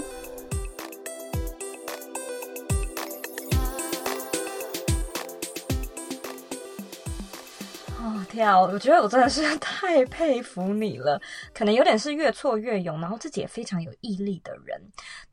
[8.33, 11.21] 跳，我觉得我真的是太佩服你了。
[11.53, 14.81] 可能有点是越挫越勇，然后自己也非常有毅力的人。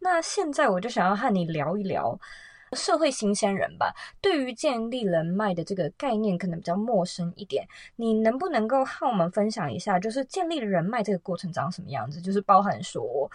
[0.00, 2.18] 那现在我就想要和你聊一聊
[2.74, 3.94] 社会新鲜人吧。
[4.20, 7.66] 对于建立人脉的这个概念，可能比较陌生一点。
[7.96, 12.20] 你能不能够和我们分享一下，就是建立人脉这个过程长什么样子？
[12.20, 13.30] 就是包含说。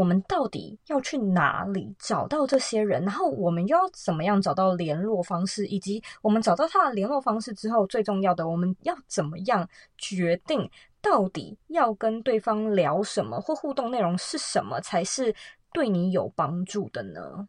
[0.00, 3.04] 我们到底要去哪里找到这些人？
[3.04, 5.66] 然后我们又要怎么样找到联络方式？
[5.66, 10.70] 以及我们找到他的联络方式之后，最重要的，我们要怎么样决定
[11.02, 15.34] 到底要跟对方聊什么，或互动内容是什么才是
[15.74, 17.46] 对你有帮助的呢？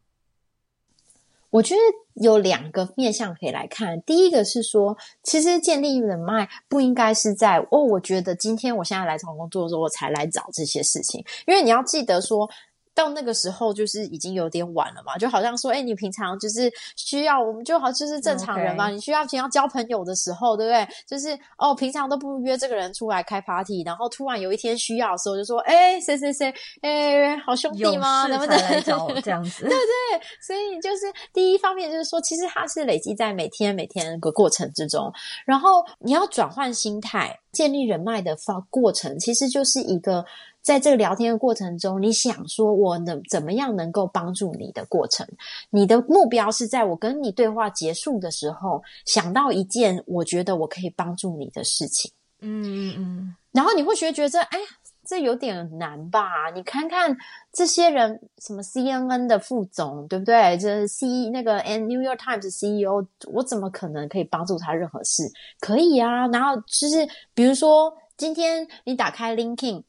[1.51, 1.81] 我觉得
[2.15, 4.01] 有两个面向可以来看。
[4.01, 12.49] 第一个是说，其实建立人脉不应该是在哦，我觉得今天我现在来找工作的时候，我才来找这些事情，因为你要记得说。
[12.93, 20.87] 到那个时候就是已经有点晚了嘛，就好像说，哎，你平常就是需要我们就好就是正常人嘛.你需要平常交朋友的时候，对不对？
[21.07, 28.27] 就是哦，平常都不约这个人出来开 party，然后突然有一天需要的时候，就说，哎，谁谁谁，哎，好兄弟吗？
[28.27, 29.63] 能不能来找我这样子？
[29.67, 35.11] 对对，所以就是第一方面就是说，其实它是累积在每天每天个过程之中，
[35.45, 40.25] 然后你要转换心态，建立人脉的方过程，其实就是一个。
[40.61, 45.27] 在这个聊天的过程中，你想说我能怎么样能够帮助你的过程，
[45.71, 52.11] 你的目标是在我跟你对话结束的时候，想到一件我觉得我可以帮助你的事情。
[52.43, 54.65] 嗯嗯嗯，然后你会觉得这哎呀，
[55.05, 56.49] 这有点难吧？
[56.55, 57.15] 你看看
[57.53, 60.57] 这些人，什么 CNN 的副总，对不对？
[60.57, 65.23] 这 C 那个 and New York Times CEO，我怎么可能可以帮助他任何事？
[65.59, 66.27] 可以啊。
[66.29, 69.83] 然后就是比如说，今天你打开 LinkedIn，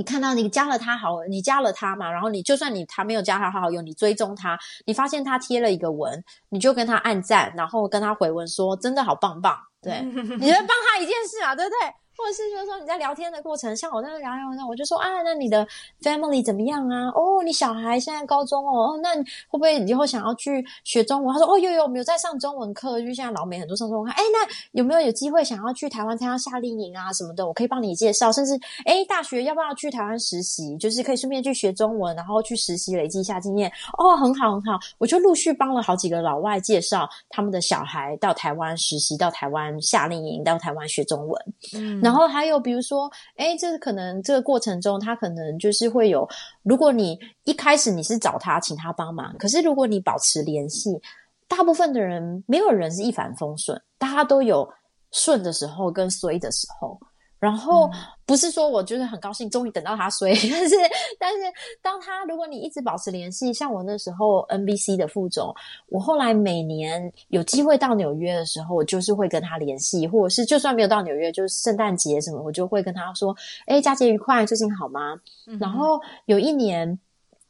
[0.00, 2.10] 你看到你加了他好，你加了他嘛？
[2.10, 9.54] 然后你就算你他没有加他好友，你追踪他，你发现他贴了一个文，你就跟他按赞，然后跟他回文说，真的好棒棒。
[9.82, 10.00] 对，
[10.40, 11.76] 你在帮他一件事嘛，对不对？
[12.20, 15.66] 或者是就是说你在聊天的过程，像我在那聊聊，那我就说啊，那你的
[16.02, 17.08] family 怎么样啊？
[17.14, 21.32] 哦，你小孩现在高中哦，哦，那会不会以后想要去学中文？
[21.32, 24.12] 他说哦，有有，我们有在上中文课，就现在老美很多上中文课。
[24.16, 27.46] 哎，那有没有有机会想要去台湾参加夏令营啊什么的？
[27.46, 30.76] 我可以帮你介绍，甚至哎，大学要不要去台湾实习？
[30.76, 33.70] 就是可以顺便去学中文，然后去实习累积一下经验。
[33.98, 41.54] 哦，很好很好，我就陆续帮了好几个老外介绍他们的小孩到台湾实习，到台湾夏令营，到台湾学中文。
[41.74, 42.00] 嗯。
[42.10, 46.28] 然后还有，比如说，哎，这可能这个过程中，他可能就是会有，
[46.64, 51.00] 如果你一开始你是找他，请他帮忙，可是如果你保持联系，
[51.46, 54.68] 大部分的人没有人是一帆风顺，大家都有
[55.12, 56.98] 顺的时候跟衰的时候。
[57.40, 57.90] 然后
[58.26, 60.76] 不是说我就是很高兴，终于等到他衰，但是
[61.18, 61.38] 但是
[61.80, 65.52] 当他如果你一直保持联系，像我那时候 NBC 的副总，
[65.88, 73.34] 我后来每年有机会到纽约的时候，我就是会跟他联系，或者是就算没有到纽约，就是圣诞节什么，我就会跟他说
[73.66, 77.00] ：“哎，佳节愉快，最近好吗？”嗯、然后有一年，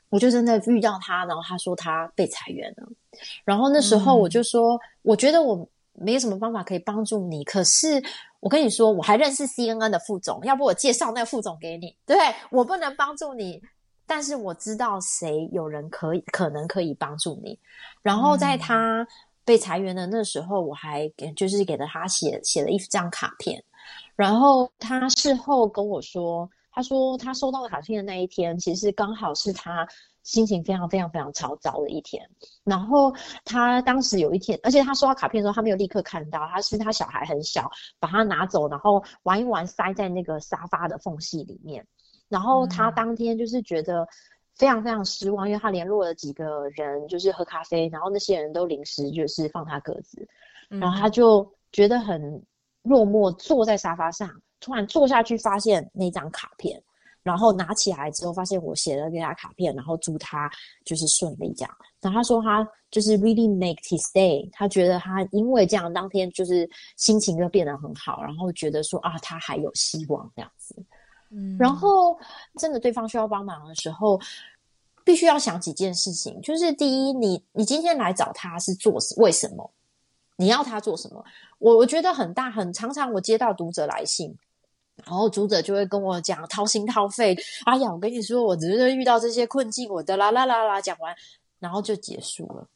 [0.09, 2.89] 我就真的遇到他，然后他说他被裁员了，
[3.45, 5.69] 然后那时候我就说：“嗯、我觉得我
[6.01, 8.03] 没有什么方法可以帮助你，可是。”
[8.41, 11.95] 我跟你说，我还认识 CNN 的副总，要不我介绍那个副总给你？
[12.07, 12.17] 对，
[12.51, 13.61] 我不能帮助你，
[14.07, 17.59] 但是我知道谁有人可以，可能可以帮助你。
[18.01, 19.07] 然后在他
[19.45, 23.63] 被裁员的那时候，我还给就是给了他写写了一张卡片。
[24.17, 29.87] 然后他事后跟我说，他说他收到卡片的那一天，其实刚好是他。
[30.23, 32.29] 心情非常非常非常糟糕的一天，
[32.63, 33.11] 然后
[33.43, 41.87] 他当时有一天，而且他收到卡片的时候，他没有立刻看到，他是他小孩很小，把他拿走，然后玩一玩，塞在那个沙发的缝隙里面。
[42.29, 44.07] 然后他当天就是觉得
[44.55, 50.29] 非常非常失望，因为他联络了几个人，就是喝咖啡，然后那些人都临时就是放他鸽子，
[50.69, 52.45] 然后他就觉得很
[52.83, 56.81] 落寞，坐在沙发上，突然坐下去，发现那张卡片。
[57.23, 60.51] 然后拿起来之后，发现我写了给他卡片，然后祝他
[60.87, 61.77] 就是顺利这样。
[62.01, 70.75] 然后他说他就是 really make his day，他觉得他因为这样当天就是心情就变得很好，然后觉得说啊他还有希望这样子。
[71.29, 72.19] 嗯，然后
[72.59, 74.19] 真的对方需要帮忙的时候，
[75.05, 79.71] 必须要想几件事情，就是第一，你你今天来找他是做为什么？
[80.37, 81.23] 你要他做什么？
[81.59, 84.35] 我我觉得很大很常常我接到读者来信。
[85.05, 91.15] 然后读者就会跟我讲掏心掏肺，哎呀，我跟你说，我只是遇到这些困境，我的啦啦啦啦讲完，
[91.59, 92.67] 然后就结束了。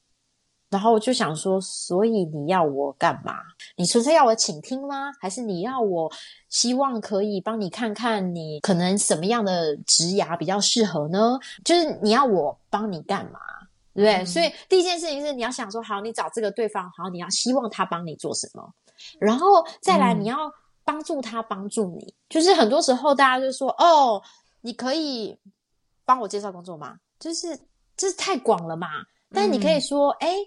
[0.70, 3.34] 然后我就想说，所以你要我干嘛？
[3.76, 5.12] 你纯粹要我倾听吗？
[5.20, 6.10] 还是你要我
[6.48, 11.38] 希望可以帮你看看你可能什么样的职涯比较适合呢？
[11.64, 13.38] 就是你要我帮你干嘛？
[13.94, 14.14] 对不对？
[14.14, 14.26] 嗯。
[14.26, 18.74] 所以第一件事情是你要想说，好，你找这个对方，好，你要希望他帮你做什么，
[19.20, 19.46] 然后
[19.80, 20.52] 再来你要。
[20.84, 24.22] 帮助他，帮助你，就是很多时候大家就说：“哦，
[24.60, 25.38] 你可以
[26.04, 27.58] 帮我介绍工作吗？”就是
[27.96, 28.88] 这是太广了嘛。
[29.32, 30.46] 但是你可以说：“哎、嗯，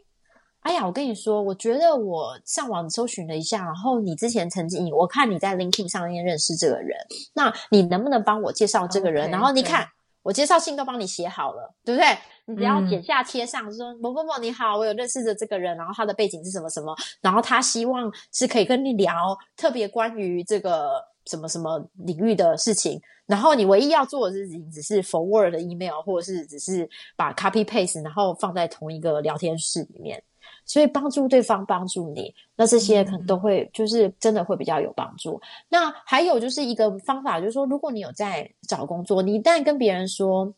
[0.62, 6.98] 哎呀，我跟你说，我觉得我上网搜寻了一下，然后你之前曾经，我看你在 LinkedIn 上面认识这个人，
[7.34, 9.88] 那你能不能帮我介绍这个人？Okay, 然后你看。”
[10.24, 12.18] 我介绍信都帮你写好了，对不对？
[12.48, 30.24] 你只要剪下贴上，说某某某你好，我有认识的这个人，然后他的背景是什么什么，然后他希望是可以跟你聊特别关于这个什么什么领域的事情，然后你唯一要做的事情只是 forward 的 email，或者是只是把 copy paste，然后放在同一个聊天室里面。
[30.66, 35.36] 所以帮助对方，帮助你，那这些可能都会就是真的会比较有帮助。
[35.36, 40.54] 嗯、那还有就是一个方法，就是说，如果你有在找工作，你一旦跟别人说：“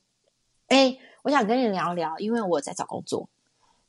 [0.70, 3.30] 哎，我想跟你聊聊，因为我在找工作。”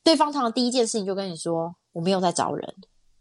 [0.02, 2.74] 对方常常第一件事情就跟你说：“我没有在找人。”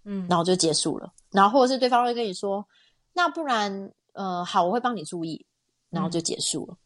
[0.05, 1.11] 嗯，然后就结束了。
[1.31, 2.65] 然后或者是对方会跟你说
[3.13, 5.45] ：“那不然，呃，好，我会帮你注意。”
[5.89, 6.77] 然后就结束了。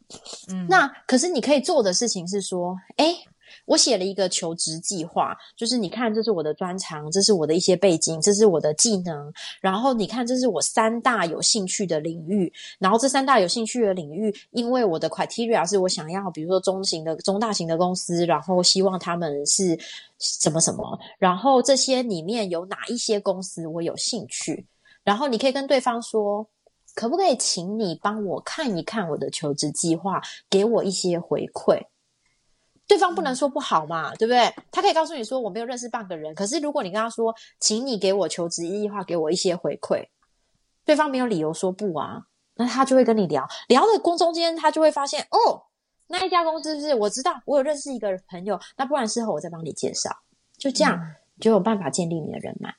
[0.50, 3.16] 嗯，那可是你可以做的事情是说：“哎。”
[3.66, 9.34] 我写了一个求职计划，就是你看，这是我的专长，这是我的一些背景，这是我的技能。
[9.62, 12.52] 然后你看，这是我三大有兴趣的领域。
[12.80, 19.78] 然后这三大有兴趣的领域，因为我的 criteria 是我想要，比如说中型的、中大型的公司，然后希望他们是
[20.20, 21.00] 什么什么。
[21.20, 24.66] 然后这些里面有哪一些公司我有兴趣？
[25.04, 26.48] 然后你可以跟对方说。
[26.96, 31.82] 可不可以请你帮我看一看我的求职计划，给我一些回馈？
[32.88, 34.54] 对方不能说不好嘛，对不对？
[34.72, 40.08] 他可以告诉你说我没有认识半个人，可是如果你跟他说，请你给我求职计划，给我一些回馈，
[40.86, 42.24] 对方没有理由说不啊，
[42.56, 45.64] 那他就会跟你聊，聊的过中间，他就会发现哦，
[46.08, 50.10] 那一家公司是我知道，我有认识一个朋友，那不然事后我再帮你介绍，
[50.58, 52.76] 就这样、嗯、就有办法建立你的人脉。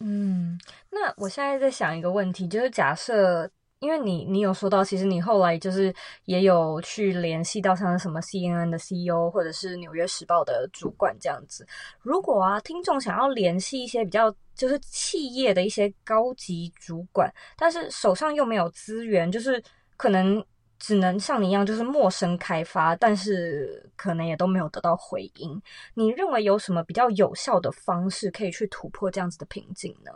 [0.00, 0.58] 嗯，
[0.90, 3.50] 那我现在在想一个问题，就是假设，
[3.84, 5.94] 因为你你有说到，其实你后来就是
[6.24, 11.66] 也有去联系到像什么 CNN 的 CEO 或者是纽约时报的主管这样子。
[12.00, 19.62] 如果啊，听众想要联系一些比较就是企业的一些高级主管，但是手上又没有资源，就是
[19.96, 20.44] 可能。
[20.76, 25.62] 只能像你一样，就是陌生开发，但是可能也都没有得到回应。
[25.94, 30.10] 你认为有什么比较有效的方式可以去突破这样子的瓶颈呢？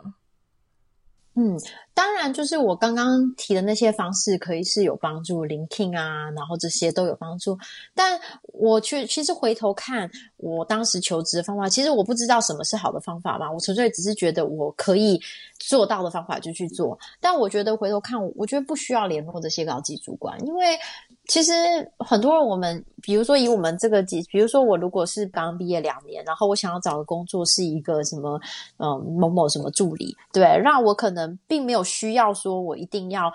[1.35, 1.57] 嗯，
[1.93, 7.57] 当然，就是我刚刚提的那些方式，可以是有帮助聆听啊，然后这些都有帮助。
[7.95, 15.21] 但我去，其实回头看我当时求职的方法，其实我不知道什么是好的方法嘛，我纯粹只是觉得我可以
[15.59, 16.99] 做到的方法就去做。
[17.21, 20.77] 但我觉得回头看，我觉得不需要联络这些高级主管，因为。
[21.29, 21.53] 其实
[21.99, 28.41] 很多人，我们比如说以我们这个级，比如说我如果是刚毕业两年，然后我想要找的工作是一个什么，
[28.77, 33.31] 嗯，某某什么助理，对，让我可能并没有需要说我一定要。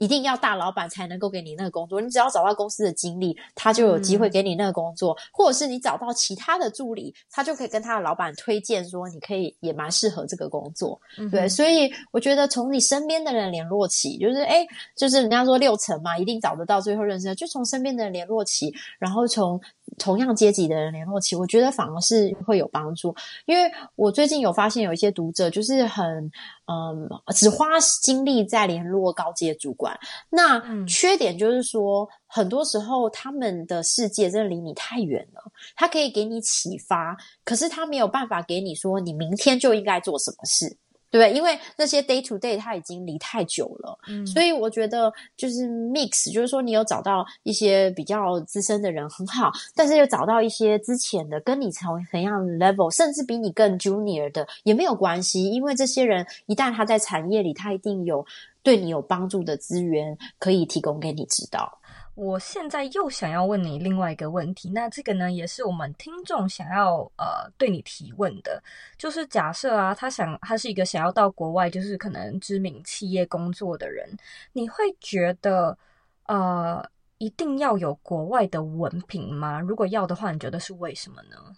[0.00, 19.60] 一定要大老板才能够给你那个工作，你只要找到公司的经理，他就有机会给你那个工作，嗯、或者是你找到其他的助理，他就可以跟他的老板推荐说，你可以也蛮适合这个工作，嗯、对，所以我觉得从你身边的人联络起，就是诶，就是人家说六成嘛，一定找得到最后认识，就从身边的人联络起，然后从。
[19.98, 23.14] 同样阶级的人联络起，我觉得反而是会有帮助。
[23.46, 26.30] 因为我最近有发现有一些读者就是很
[26.66, 27.66] 嗯，只花
[28.02, 29.98] 精力在联络高阶主管。
[30.30, 35.42] 那缺点就是说，很多时候他们的世界真的离你太远了。
[35.74, 40.76] 他可以给你启发，可是他没有办法给你说你明天就应该做什么事。
[41.10, 58.24] 对，因为那些 day to day 他已经离太久了，嗯，所以我觉得就是 mix，就是说你有找到一些比较资深的人很好，但是又找到一些之前的跟你同同样 level，甚至比你更 junior 的也没有关系，因为这些人一旦他在产业里，他一定有
[58.62, 61.79] 对你有帮助的资源可以提供给你知道。
[62.20, 68.62] 我现在又想要问你另外一个问题，那这个呢，也是我们听众想要呃对你提问的，
[68.98, 74.06] 就是假设啊，他想他是一个想要到国外，就是可能知名企业工作的人，
[74.52, 75.78] 你会觉得
[76.26, 79.58] 呃一定要有国外的文凭吗？
[79.58, 81.56] 如果要的话，你觉得是为什么呢？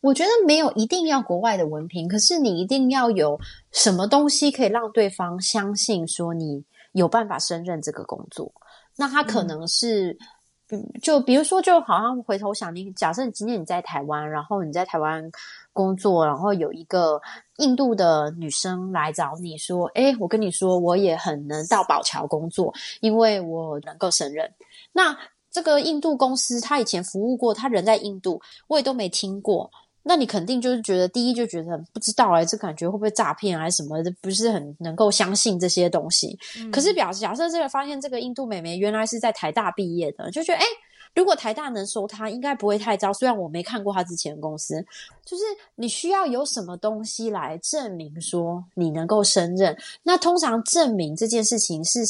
[0.00, 3.38] 我觉得没有一定要国外的文凭，可是你一定要有
[3.72, 8.50] 什么东西可以让对方相信说你有办法胜任这个工作。
[9.00, 10.14] 那他可能是，
[10.68, 15.30] 嗯，就比如说，就好像回头想，你假设你今天你在台湾，然后你在台湾
[15.72, 17.18] 工作，然后有一个
[17.56, 24.52] 印度的女生来找你说：“诶，我跟你说，我也很能到宝桥工作，因为我能够胜任。”
[24.92, 25.16] 那
[25.50, 29.70] 这个印度公司，他以前服务过，他人在印度，我也都没听过。
[30.02, 36.38] 那你肯定就是觉得，第一就觉得不知道哎、欸，这感觉会不会诈骗还是什么的，不是很能够相信这些东西。
[36.58, 40.64] 嗯、可是表假设这个发现这个印度美眉原来是在台大毕业的，就觉得哎，
[41.14, 43.12] 如果台大能收她，应该不会太糟。
[43.12, 44.82] 虽然我没看过她之前的公司，
[45.24, 45.42] 就是
[45.74, 49.76] 你需要有什么东西来证明说你能够胜任。
[50.02, 52.00] 那通常证明这件事情是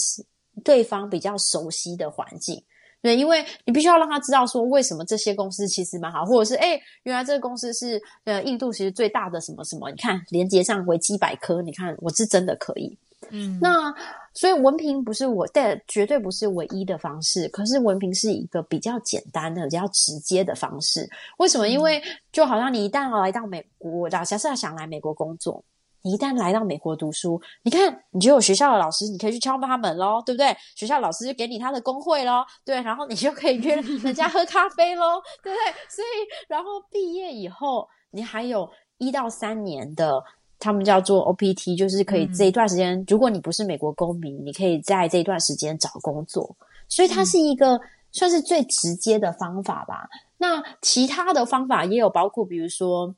[0.63, 2.63] 对方比较熟悉的环境。
[3.03, 12.97] 对，因为你必须要让他知道说，为什么这些公司其实蛮好，或者是诶，原来这个公司是呃印度其实最大的什么什么，你看连接上维基百科，你看我是真的可以。
[13.31, 13.95] 嗯，那
[14.35, 17.49] 所以文凭不是我，但绝对不是唯一的方式。
[17.49, 21.09] 可是文凭是一个比较简单的、比较直接的方式。
[21.39, 21.69] 为什么？
[21.69, 25.63] 因为就好像你一旦来到美国，假设想来美国工作。
[26.03, 30.57] 你一旦来到美国读书，你看，你就有学校的老师，你可以去敲他门咯，对不对？
[30.75, 35.73] 学校老师就给你他的工会咯，对，然后你就可以约 人家喝咖啡咯，对不对？
[35.89, 38.69] 所以，然后毕业以后，你还有
[38.99, 40.23] 一到三年的，
[40.59, 46.57] 他们叫做 OPT，就是可以这一段时间，嗯、如果你不是美国公民，你可以在这一段时间找工作。
[46.89, 50.09] 所以它是一个算是最直接的方法吧。
[50.39, 53.15] 那其他的方法也有包括，比如说。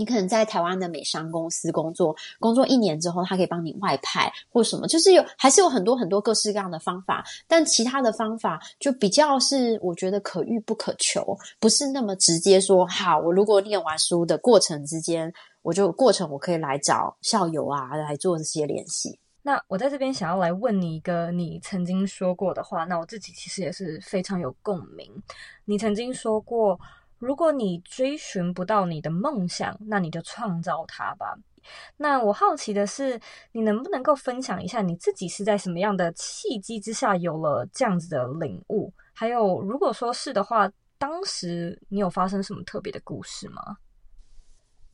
[0.00, 7.22] 你可能在台湾的美商公司工作，工作一年之后，他可以帮你外派或什么，就是有还是有很多很多各式各样的方法。
[7.46, 12.86] 但其他的方法就比较是我觉得可遇不可求，不是那么直接说。
[12.86, 15.30] 好，我如果念完书的过程之间，
[15.60, 19.18] 我就过程我可以来找校友啊来做这些联系。
[19.42, 25.12] 那我在这边想要来问你一个你曾经说过的话，那我自己其实也是非常有共鸣。
[25.66, 26.80] 你曾经说过。
[27.20, 31.38] 如果你追寻不到你的梦想，那你就创造它吧。
[31.98, 33.20] 那我好奇的是，
[33.52, 38.92] 你能不能够分享一下你自己是在什么样的契机之下有了这样子的领悟？
[39.12, 40.68] 还有，如果说是的话，
[40.98, 43.76] 当时你有发生什么特别的故事吗？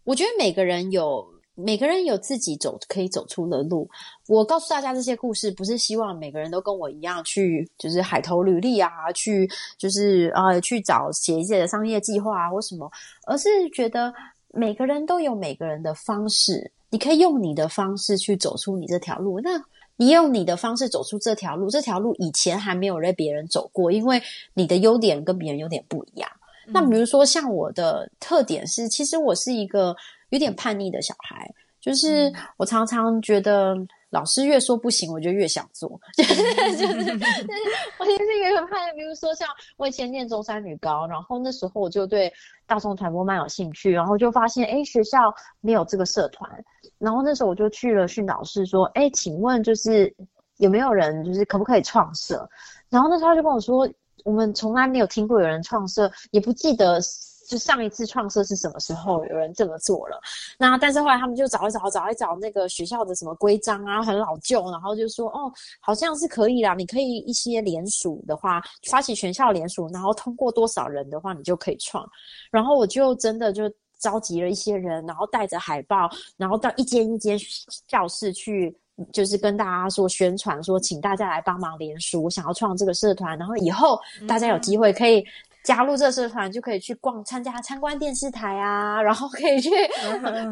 [0.04, 1.36] 我觉得每个人有。
[1.59, 3.88] 每个人有自己走可以走出的路。
[4.28, 9.48] 我告诉大家这些故事，不是希望每个人都跟我一样去，就是海投履历啊，去
[9.78, 12.90] 就是呃去找写一些的商业计划啊或什么，
[13.26, 14.12] 而是觉得
[14.52, 19.40] 每个人都有每个人的方式，你可以用你的方式去走出你这条路。
[19.40, 19.50] 那
[19.96, 26.28] 你用你的方式走出这条路，这条路以前还没有被别人走过，因为你的优点跟别人有点不一样。
[26.66, 29.96] 那比如说像我的特点是，其实我是一个。
[30.30, 31.48] 有点叛逆的小孩，
[31.80, 33.76] 就是我常常觉得
[34.10, 36.34] 老师越说不行，我就越想做，就 是
[36.76, 37.10] 就是，
[37.98, 38.98] 我其实也很叛逆。
[38.98, 42.32] 比如说像我以前念中山女高，然后那时候我就对
[42.66, 46.50] 大众传播蛮有兴趣，然后就发现诶学校没有这个社团，
[46.98, 50.12] 然后那时候我就去了训导室说，诶请问就是
[50.58, 52.48] 有没有人就是可不可以创社？
[52.88, 53.88] 然后那时候他就跟我说，
[54.24, 56.98] 我们从来没有听过有人创社，也不记得。
[57.47, 60.20] 就上一次创社是什么时候有人这么做了？
[60.59, 72.07] 那但是后来他们就找一找，找一找那个学校的什么规章啊，很老旧，然后就说哦，好像是可以啦，你可以一些联署的话，发起全校联署，然后通过多少人的话，你就可以创。
[72.51, 77.38] 然后我就真的就召集了一些人，然后带着海报，然后到一间一间
[77.86, 78.76] 教室去，
[79.12, 85.24] 就是跟大家说宣传，说请大家来帮忙联署，我想要创这个社团，然后以后大家有机会可以。
[85.66, 89.68] 加入这社团就可以去逛、参加、参观电视台啊，然后可以去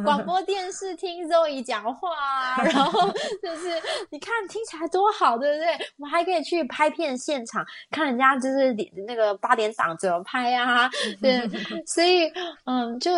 [0.04, 3.08] 广播电视听 Zoe 讲话啊，然后
[3.40, 5.72] 就是你看听起来多好，对不对？
[5.98, 8.74] 我们还可以去拍片现场看人家就是
[9.06, 10.90] 那个八点档怎么拍啊，
[11.22, 11.48] 对，
[11.86, 12.28] 所以
[12.64, 13.12] 嗯，就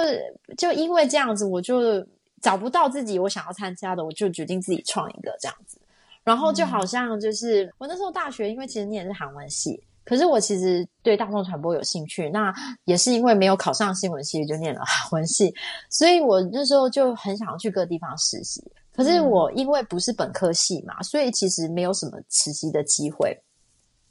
[0.59, 2.07] 就因为这样子，我就
[2.43, 5.79] 找不到自己我想要参加的，我就决定自己创一个这样子，
[6.25, 9.83] 然后就好像就是我那时候大学，因为其实念的是韩文系。
[10.07, 12.55] 可是我其实对大众传播有兴趣，那
[12.85, 15.53] 也是因为没有考上新闻系，就念了 韩文系，
[15.91, 18.63] 所以我那时候就很想要去各地方实习。
[18.95, 23.37] 可是我因为不是本科系嘛，所以其实没有什么实习的机会。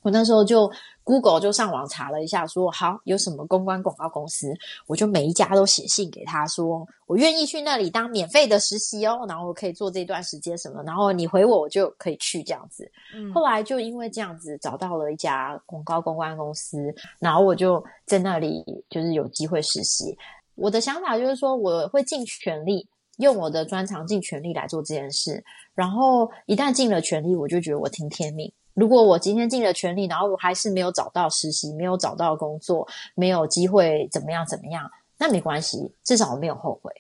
[0.06, 0.72] 我那时候就
[1.04, 4.54] Google 就上网查了一下说，说好有什么公关广告公司，
[4.86, 12.88] 我就每一家都写信给他说，我愿意去那里当免费的实习哦，然后我可以做这段时间什么，然后你回我，我就可以去这样子。
[13.16, 20.16] 嗯，后来就因为这样子找到了一家广告公关公司，然后我就在那里就是有机会实习。
[20.54, 22.88] 我的想法就是说，我会尽全力
[23.18, 25.44] 用我的专长尽全力来做这件事，
[25.74, 28.54] 然后一旦尽了全力，我就觉得我听天命。
[28.76, 36.92] 如果我今天尽了全力，然后我还是没有找到实习，没有找到工作，没有机会，怎么样怎么样，那没关系，至少我没有后悔。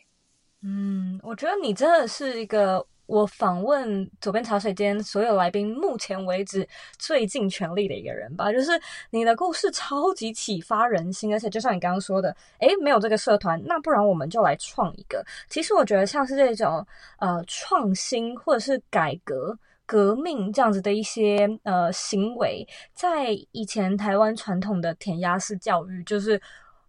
[0.61, 6.65] 嗯，我觉得你真的是一个我访问左边茶水间所有来宾目前为止
[6.97, 8.53] 最尽全力的一个人吧。
[8.53, 8.71] 就是
[9.09, 15.21] 你的故事超级启发人心，而且就像你刚刚说的，诶，没有这个社团，那不然我们就来创一个。
[15.49, 16.87] 其实我觉得像是这种
[17.19, 19.59] 呃创新或者是改革。
[19.85, 26.41] 革命这样子的一些呃行为，在以前台湾传统的填鸭式教育，就是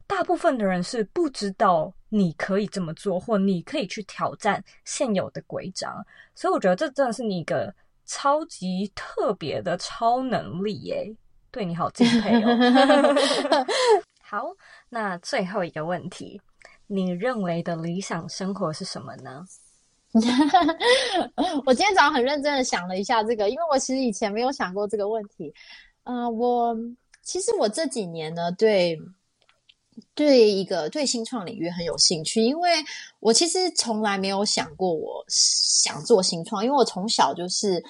[0.06, 6.04] 大部分的人是不知道你可以这么做，或你可以去挑战现有的规章。
[6.34, 7.74] 所以我觉得这真的是你一个
[8.04, 11.14] 超级特别的超能力耶，
[11.50, 13.16] 对你好敬佩哦。
[14.22, 14.44] 好，
[14.88, 16.40] 那最后一个问题，
[16.86, 19.44] 你认为的理想生活是什么呢？
[21.66, 25.52] 我今天早上很认真的想了一下这个，因为我其实以前没有想过这个问题。
[26.04, 26.76] 嗯、我
[27.22, 28.98] 其实我这几年呢，对
[30.14, 32.70] 对一个对新创领域很有兴趣，因为
[33.20, 37.82] 我其实从来没有想过我想做新创，因为我从小就是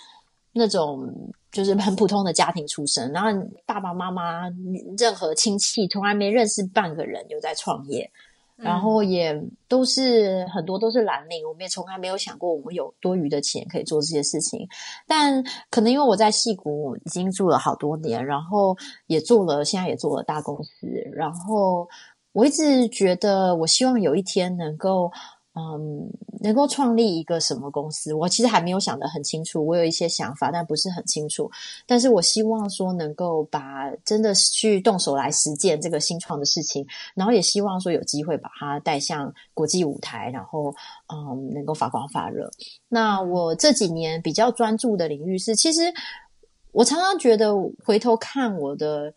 [0.53, 1.13] 那种
[1.53, 3.29] 就是很普通的家庭出身，然后
[3.67, 4.49] 爸爸妈妈
[4.97, 8.11] 任何亲戚从来没认识半个人有在创业。
[8.57, 14.67] 然后也都是很多都是蓝领，我们也从来没有想过我们有多余的钱可以做这些事情。
[15.07, 18.77] 但可能因为我在戏谷已经住了好多年，然后
[19.07, 21.89] 也做了，现在也做了大公司，然后
[22.33, 25.11] 我一直觉得，我希望有一天能够。
[25.59, 26.07] 嗯，
[26.43, 29.67] 能够创立一个什么公司，我其实还没有想得很清楚。
[29.67, 31.51] 我有一些想法，但不是很清楚。
[31.87, 40.75] 但是我希望说能够把真的去动手来实践这个新创的事情，然后也希望说有机会把它带向国际舞台，然后
[41.11, 42.51] 嗯，能够发光发热。
[42.91, 45.81] 那我这几年比较专注的领域是，其实
[46.73, 49.11] 我常常觉得回头看我的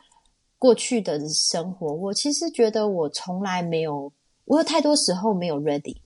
[0.58, 4.10] 过去的生活，我其实觉得我从来没有，
[4.46, 5.98] 我有太多时候没有 ready。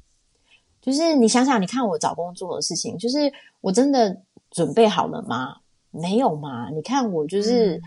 [0.83, 3.31] 就是你想想，你看我找工作的事情，就是
[3.61, 4.15] 我真的
[4.51, 5.55] 准备好了吗？
[5.89, 6.69] 没有嘛？
[6.69, 7.81] 你看我就是、嗯、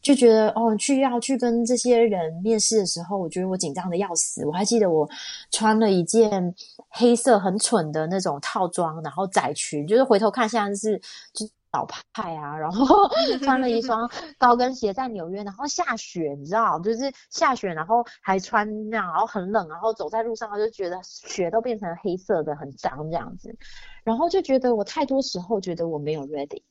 [0.00, 4.46] 就觉得哦，去要去跟这些人面试的时候，我觉得我紧张的要死。
[4.46, 5.06] 我还记得我
[5.50, 6.54] 穿了一件
[6.88, 10.98] 黑色很蠢的那种套装，然后窄裙，就是回头看现在是
[11.32, 11.46] 就。
[11.78, 13.08] 老派啊，然后
[13.44, 23.56] 穿了一双高跟鞋在纽约，然后下雪，你知道，就是下雪，然后还穿那样，然后很冷，然后走在路上，就觉得雪都变成黑色的，很脏这样子，
[24.02, 26.62] 然后就觉得我太多时候觉得我没有 ready。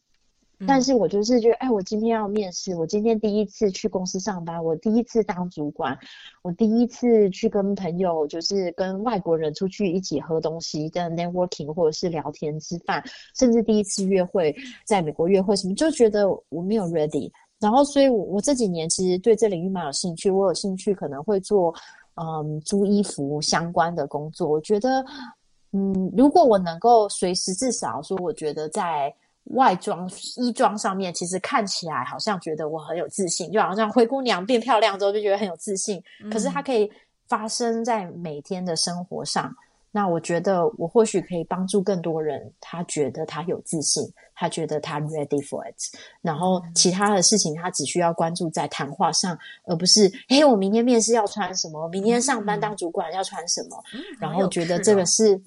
[0.66, 5.96] 但是我就是觉得，哎，我今天要面试，我今天第一次去公司上班，我第一次当主管，
[6.42, 13.04] 我第一次去跟朋友，就是跟外国人出去一起喝东西的 networking 或者是聊天吃饭，
[13.36, 17.32] 甚至第一次约会，在美国约会什么，就觉得我没有 ready。
[17.60, 21.72] 然后，所以我我这几年其实对这领域蛮有兴趣，我有兴趣可能会做
[22.16, 24.48] 嗯租衣服相关的工作。
[24.50, 25.06] 我觉得，
[25.74, 29.14] 嗯，如果我能够随时至少说，我觉得在。
[29.52, 36.04] 外装衣装上面，其实看起来好像觉得我很有自信，就好像灰姑娘变漂亮之后就觉得很有自信。
[36.24, 36.30] 嗯。
[36.30, 36.92] 可是它可以
[37.28, 39.56] 发生在每天的生活上，
[39.92, 42.52] 那我觉得我或许可以帮助更多人。
[42.60, 44.04] 他觉得他有自信，
[44.36, 45.96] 他觉得他 ready for it。
[46.22, 54.02] 然后其他的事情，他只需要关注在谈话上，而不是诶，我明天面试要穿什么，明天上班当主管要穿什么，嗯。
[54.20, 55.42] 然后觉得这个是。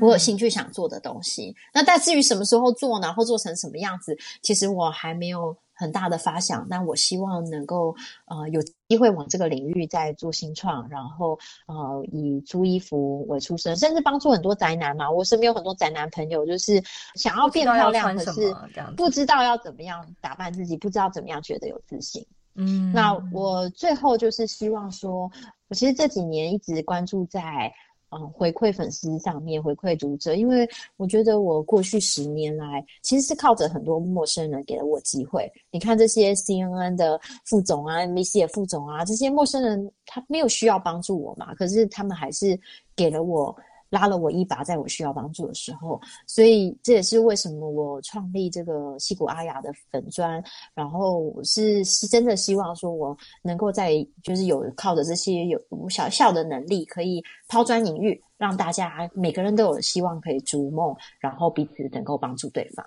[0.00, 6.64] 我有兴趣想做的东西，嗯、那但至于什么时候做，然后做成什么样子，其实我还没有很大的发想。
[6.70, 7.92] 但我希望能够
[8.26, 11.36] 呃有机会往这个领域再做新创，然后
[11.66, 15.10] 呃以租衣服为出身，甚至帮助很多宅男嘛。
[15.10, 16.80] 我身边有很多宅男朋友，就是
[17.16, 18.54] 想要变漂亮，可是
[18.96, 22.24] 不知道要怎么样打扮自己，不知道怎么样觉得有自信。
[22.54, 25.28] 嗯，那我最后就是希望说，
[25.66, 27.72] 我其实这几年一直关注在。
[28.10, 35.50] 嗯，回馈粉丝上面，回馈读者，因为我觉得我过去十年来其实是靠着很多陌生人给了我机会。
[35.70, 42.58] 你看这些 CNN 的副总啊，NBC 的副总啊，这些陌生人他没有需要帮助我嘛，可是他们还是
[42.96, 43.56] 给了我。
[43.90, 55.60] 拉了我一把，在我需要帮助的时候，所以这也是为什么我创立这个西谷阿雅的粉砖，然后我是是真的希望说，我能够在就是有靠着这些有
[55.90, 62.86] 小小的能力，可以抛砖引玉，让大家每个人都有希望可以逐梦，然后彼此能够帮助对方。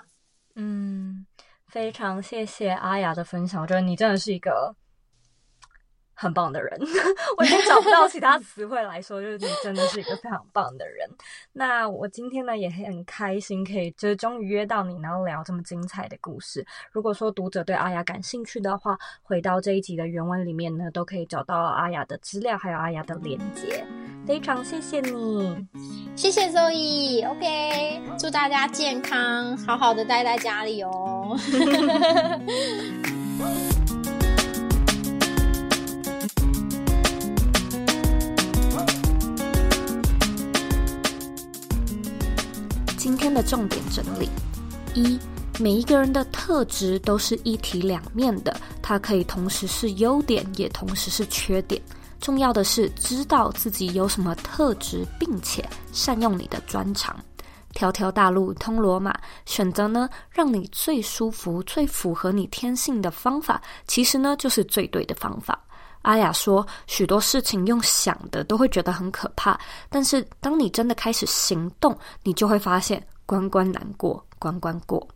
[0.56, 1.26] 嗯，
[1.68, 4.74] 非常谢谢阿雅的分享，我觉得你真的是一个。
[6.14, 6.80] 很棒的人，
[7.38, 11.10] 我已经找不到其他词汇来说，就是你真的是一个非常棒的人。
[11.54, 16.66] 那我今天呢也很开心，可以就是终于约到你，然后聊这么精彩的故事。
[16.92, 23.86] 如果说读者对阿雅感兴趣的话，回到这一集的原文里面呢，都可以找到阿雅的资料，还有阿雅的连接。
[24.26, 25.68] 非常谢谢你，
[26.16, 27.22] 谢谢周易。
[27.24, 31.38] OK，祝大家健康，好好的待在家里哦。
[43.34, 44.30] 的重点整理：
[44.94, 45.20] 一，
[45.60, 51.82] 每一个人的特质都是一体两面的，它可以同时是优点，也同时是缺点。
[52.22, 57.16] 重要的是知道自己有什么特质，并且善用你的专长。
[57.74, 59.14] 条条大路通罗马，
[59.46, 65.60] 选择呢让你最舒服、最符合你天性的方法，其实呢就是最对的方法。
[66.04, 69.60] 阿雅说，许多事情用想的都会觉得很可怕，
[69.90, 75.08] 但是当你真的开始行动，你就会发现关关难过关关过。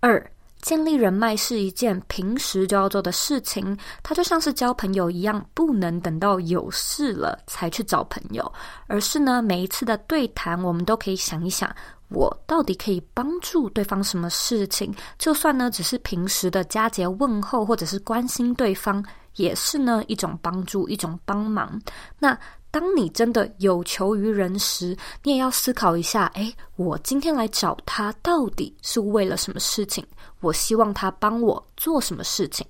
[0.00, 0.20] 二，
[0.62, 8.52] 建立人脉是一件平时就要做的事情，它就像是交朋友一样，不能等到有事了才去找朋友，
[8.88, 11.72] 而是呢每一次的对谈，我们都可以想一想，
[12.08, 14.92] 我到底可以帮助对方什么事情？
[15.18, 19.04] 就算呢只是平时的佳节问候，或者是关心对方。
[19.36, 21.80] 也是呢，一种帮助，一种帮忙。
[22.18, 22.38] 那
[22.72, 30.02] 当你真的有求于人时，你也要思考一下：诶，我今天来找他到底是为了什么事情？
[30.40, 32.66] 我希望他帮我做什么事情？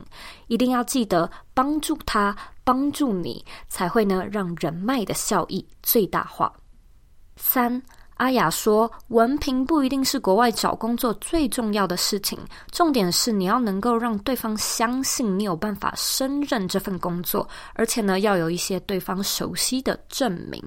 [0.48, 6.52] 一定要记得帮助他，帮助你，才会呢让人脉的效益最大化。
[7.36, 7.80] 三。
[8.16, 12.38] 阿雅说：“文凭不一定是国外找工作最重要的事情，
[12.70, 20.62] 重点是你要能够让对方相信你有办法胜任这份工作，而且呢，要有一些对方熟悉的证明。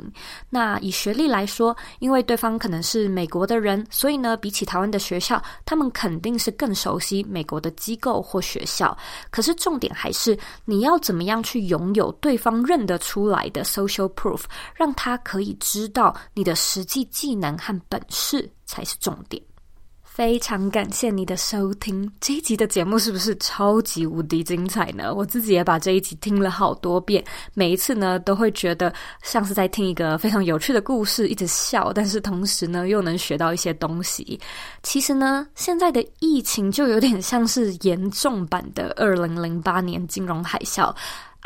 [0.49, 8.97] 那以学历来说，因为对方可能是美国的人，所以呢，比起台湾的学校，他们肯定是更熟悉美国的机构或学校。
[9.29, 14.41] 可是重点还是你要怎么样去拥有对方认得出来的 social proof，
[14.73, 19.41] 让他可以知道你的实际技能。”能和本事才是重点。
[20.03, 25.13] 非常感谢你的收听，这一集的节目是不是超级无敌精彩呢？
[25.13, 27.21] 我自己也把这一集听了好多遍，
[27.53, 28.93] 每一次呢都会觉得
[29.23, 34.39] 像是在听一个非常有趣的故事，一直笑，但是同时呢又能学到一些东西。
[34.83, 40.95] 其实呢，现在的疫情就有点像是严重版的二零零八年金融海啸。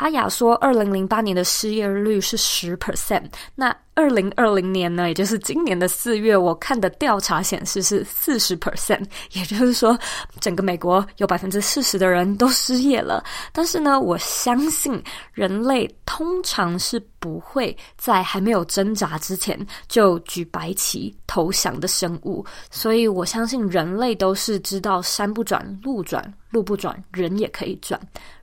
[0.00, 3.22] 阿雅说，二零零八年的失业率是十 percent。
[3.54, 9.04] 那二零二零年呢，也就是今年的四月，我看的调查显示是四十 percent。
[9.32, 9.98] 也就是说，
[10.40, 13.22] 整个美国有百分之四十的人都失业了。
[13.52, 15.02] 但是呢，我相信
[15.34, 22.42] 人类通常是不会在还没有挣扎之前就举白旗投降的生物。
[22.70, 28.00] 所以我相信人类都是知道山不转路转，路不转人也可以转。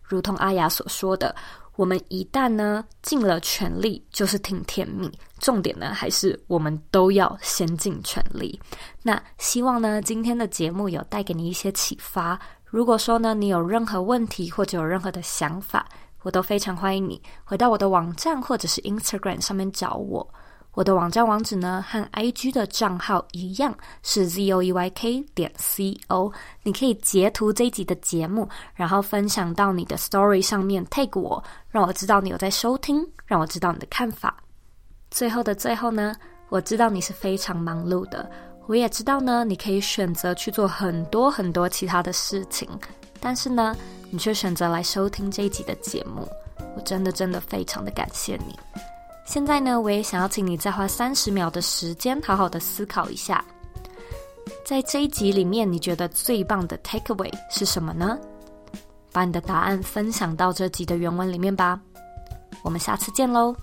[0.08, 1.36] 如同阿雅所说的，
[1.76, 5.12] 我们一旦呢尽了全力，就是听天命。
[5.40, 8.60] 重点呢，还是我们都要先尽全力。
[9.04, 12.40] 那希望呢，今天的节目有带给你一些启发。
[12.66, 15.88] 如果说呢，你有任何问题或者有任何的想法，
[16.24, 20.28] 我都非常欢迎你回到我的网站或者是 Instagram 上面找我。
[20.78, 26.32] 我的网站网址呢，和 IG 的账号一样，是 zoeyk 点 co。
[26.62, 34.38] 你可以截图这一集的节目，然后分享到你的 Story 上面，tag 我，让我知道你有在收听，让我知道你的看法。
[35.10, 36.16] 最后的最后呢，
[36.50, 38.30] 我知道你是非常忙碌的，
[38.68, 42.70] 我也知道呢，你可以选择去做很多很多其他的事情，
[43.20, 43.76] 但是呢，
[44.12, 46.28] 你却选择来收听这一集的节目，
[46.76, 48.56] 我真的真的非常的感谢你。
[49.28, 53.44] 现在呢，我也想要请你再花三十秒的时间，好好的思考一下，
[54.66, 58.18] 在这一集里面，你觉得最棒的 takeaway 是什么呢？
[59.12, 61.78] 把你的答案分享到这集的原文里面吧。
[62.64, 63.54] 我们下次见喽。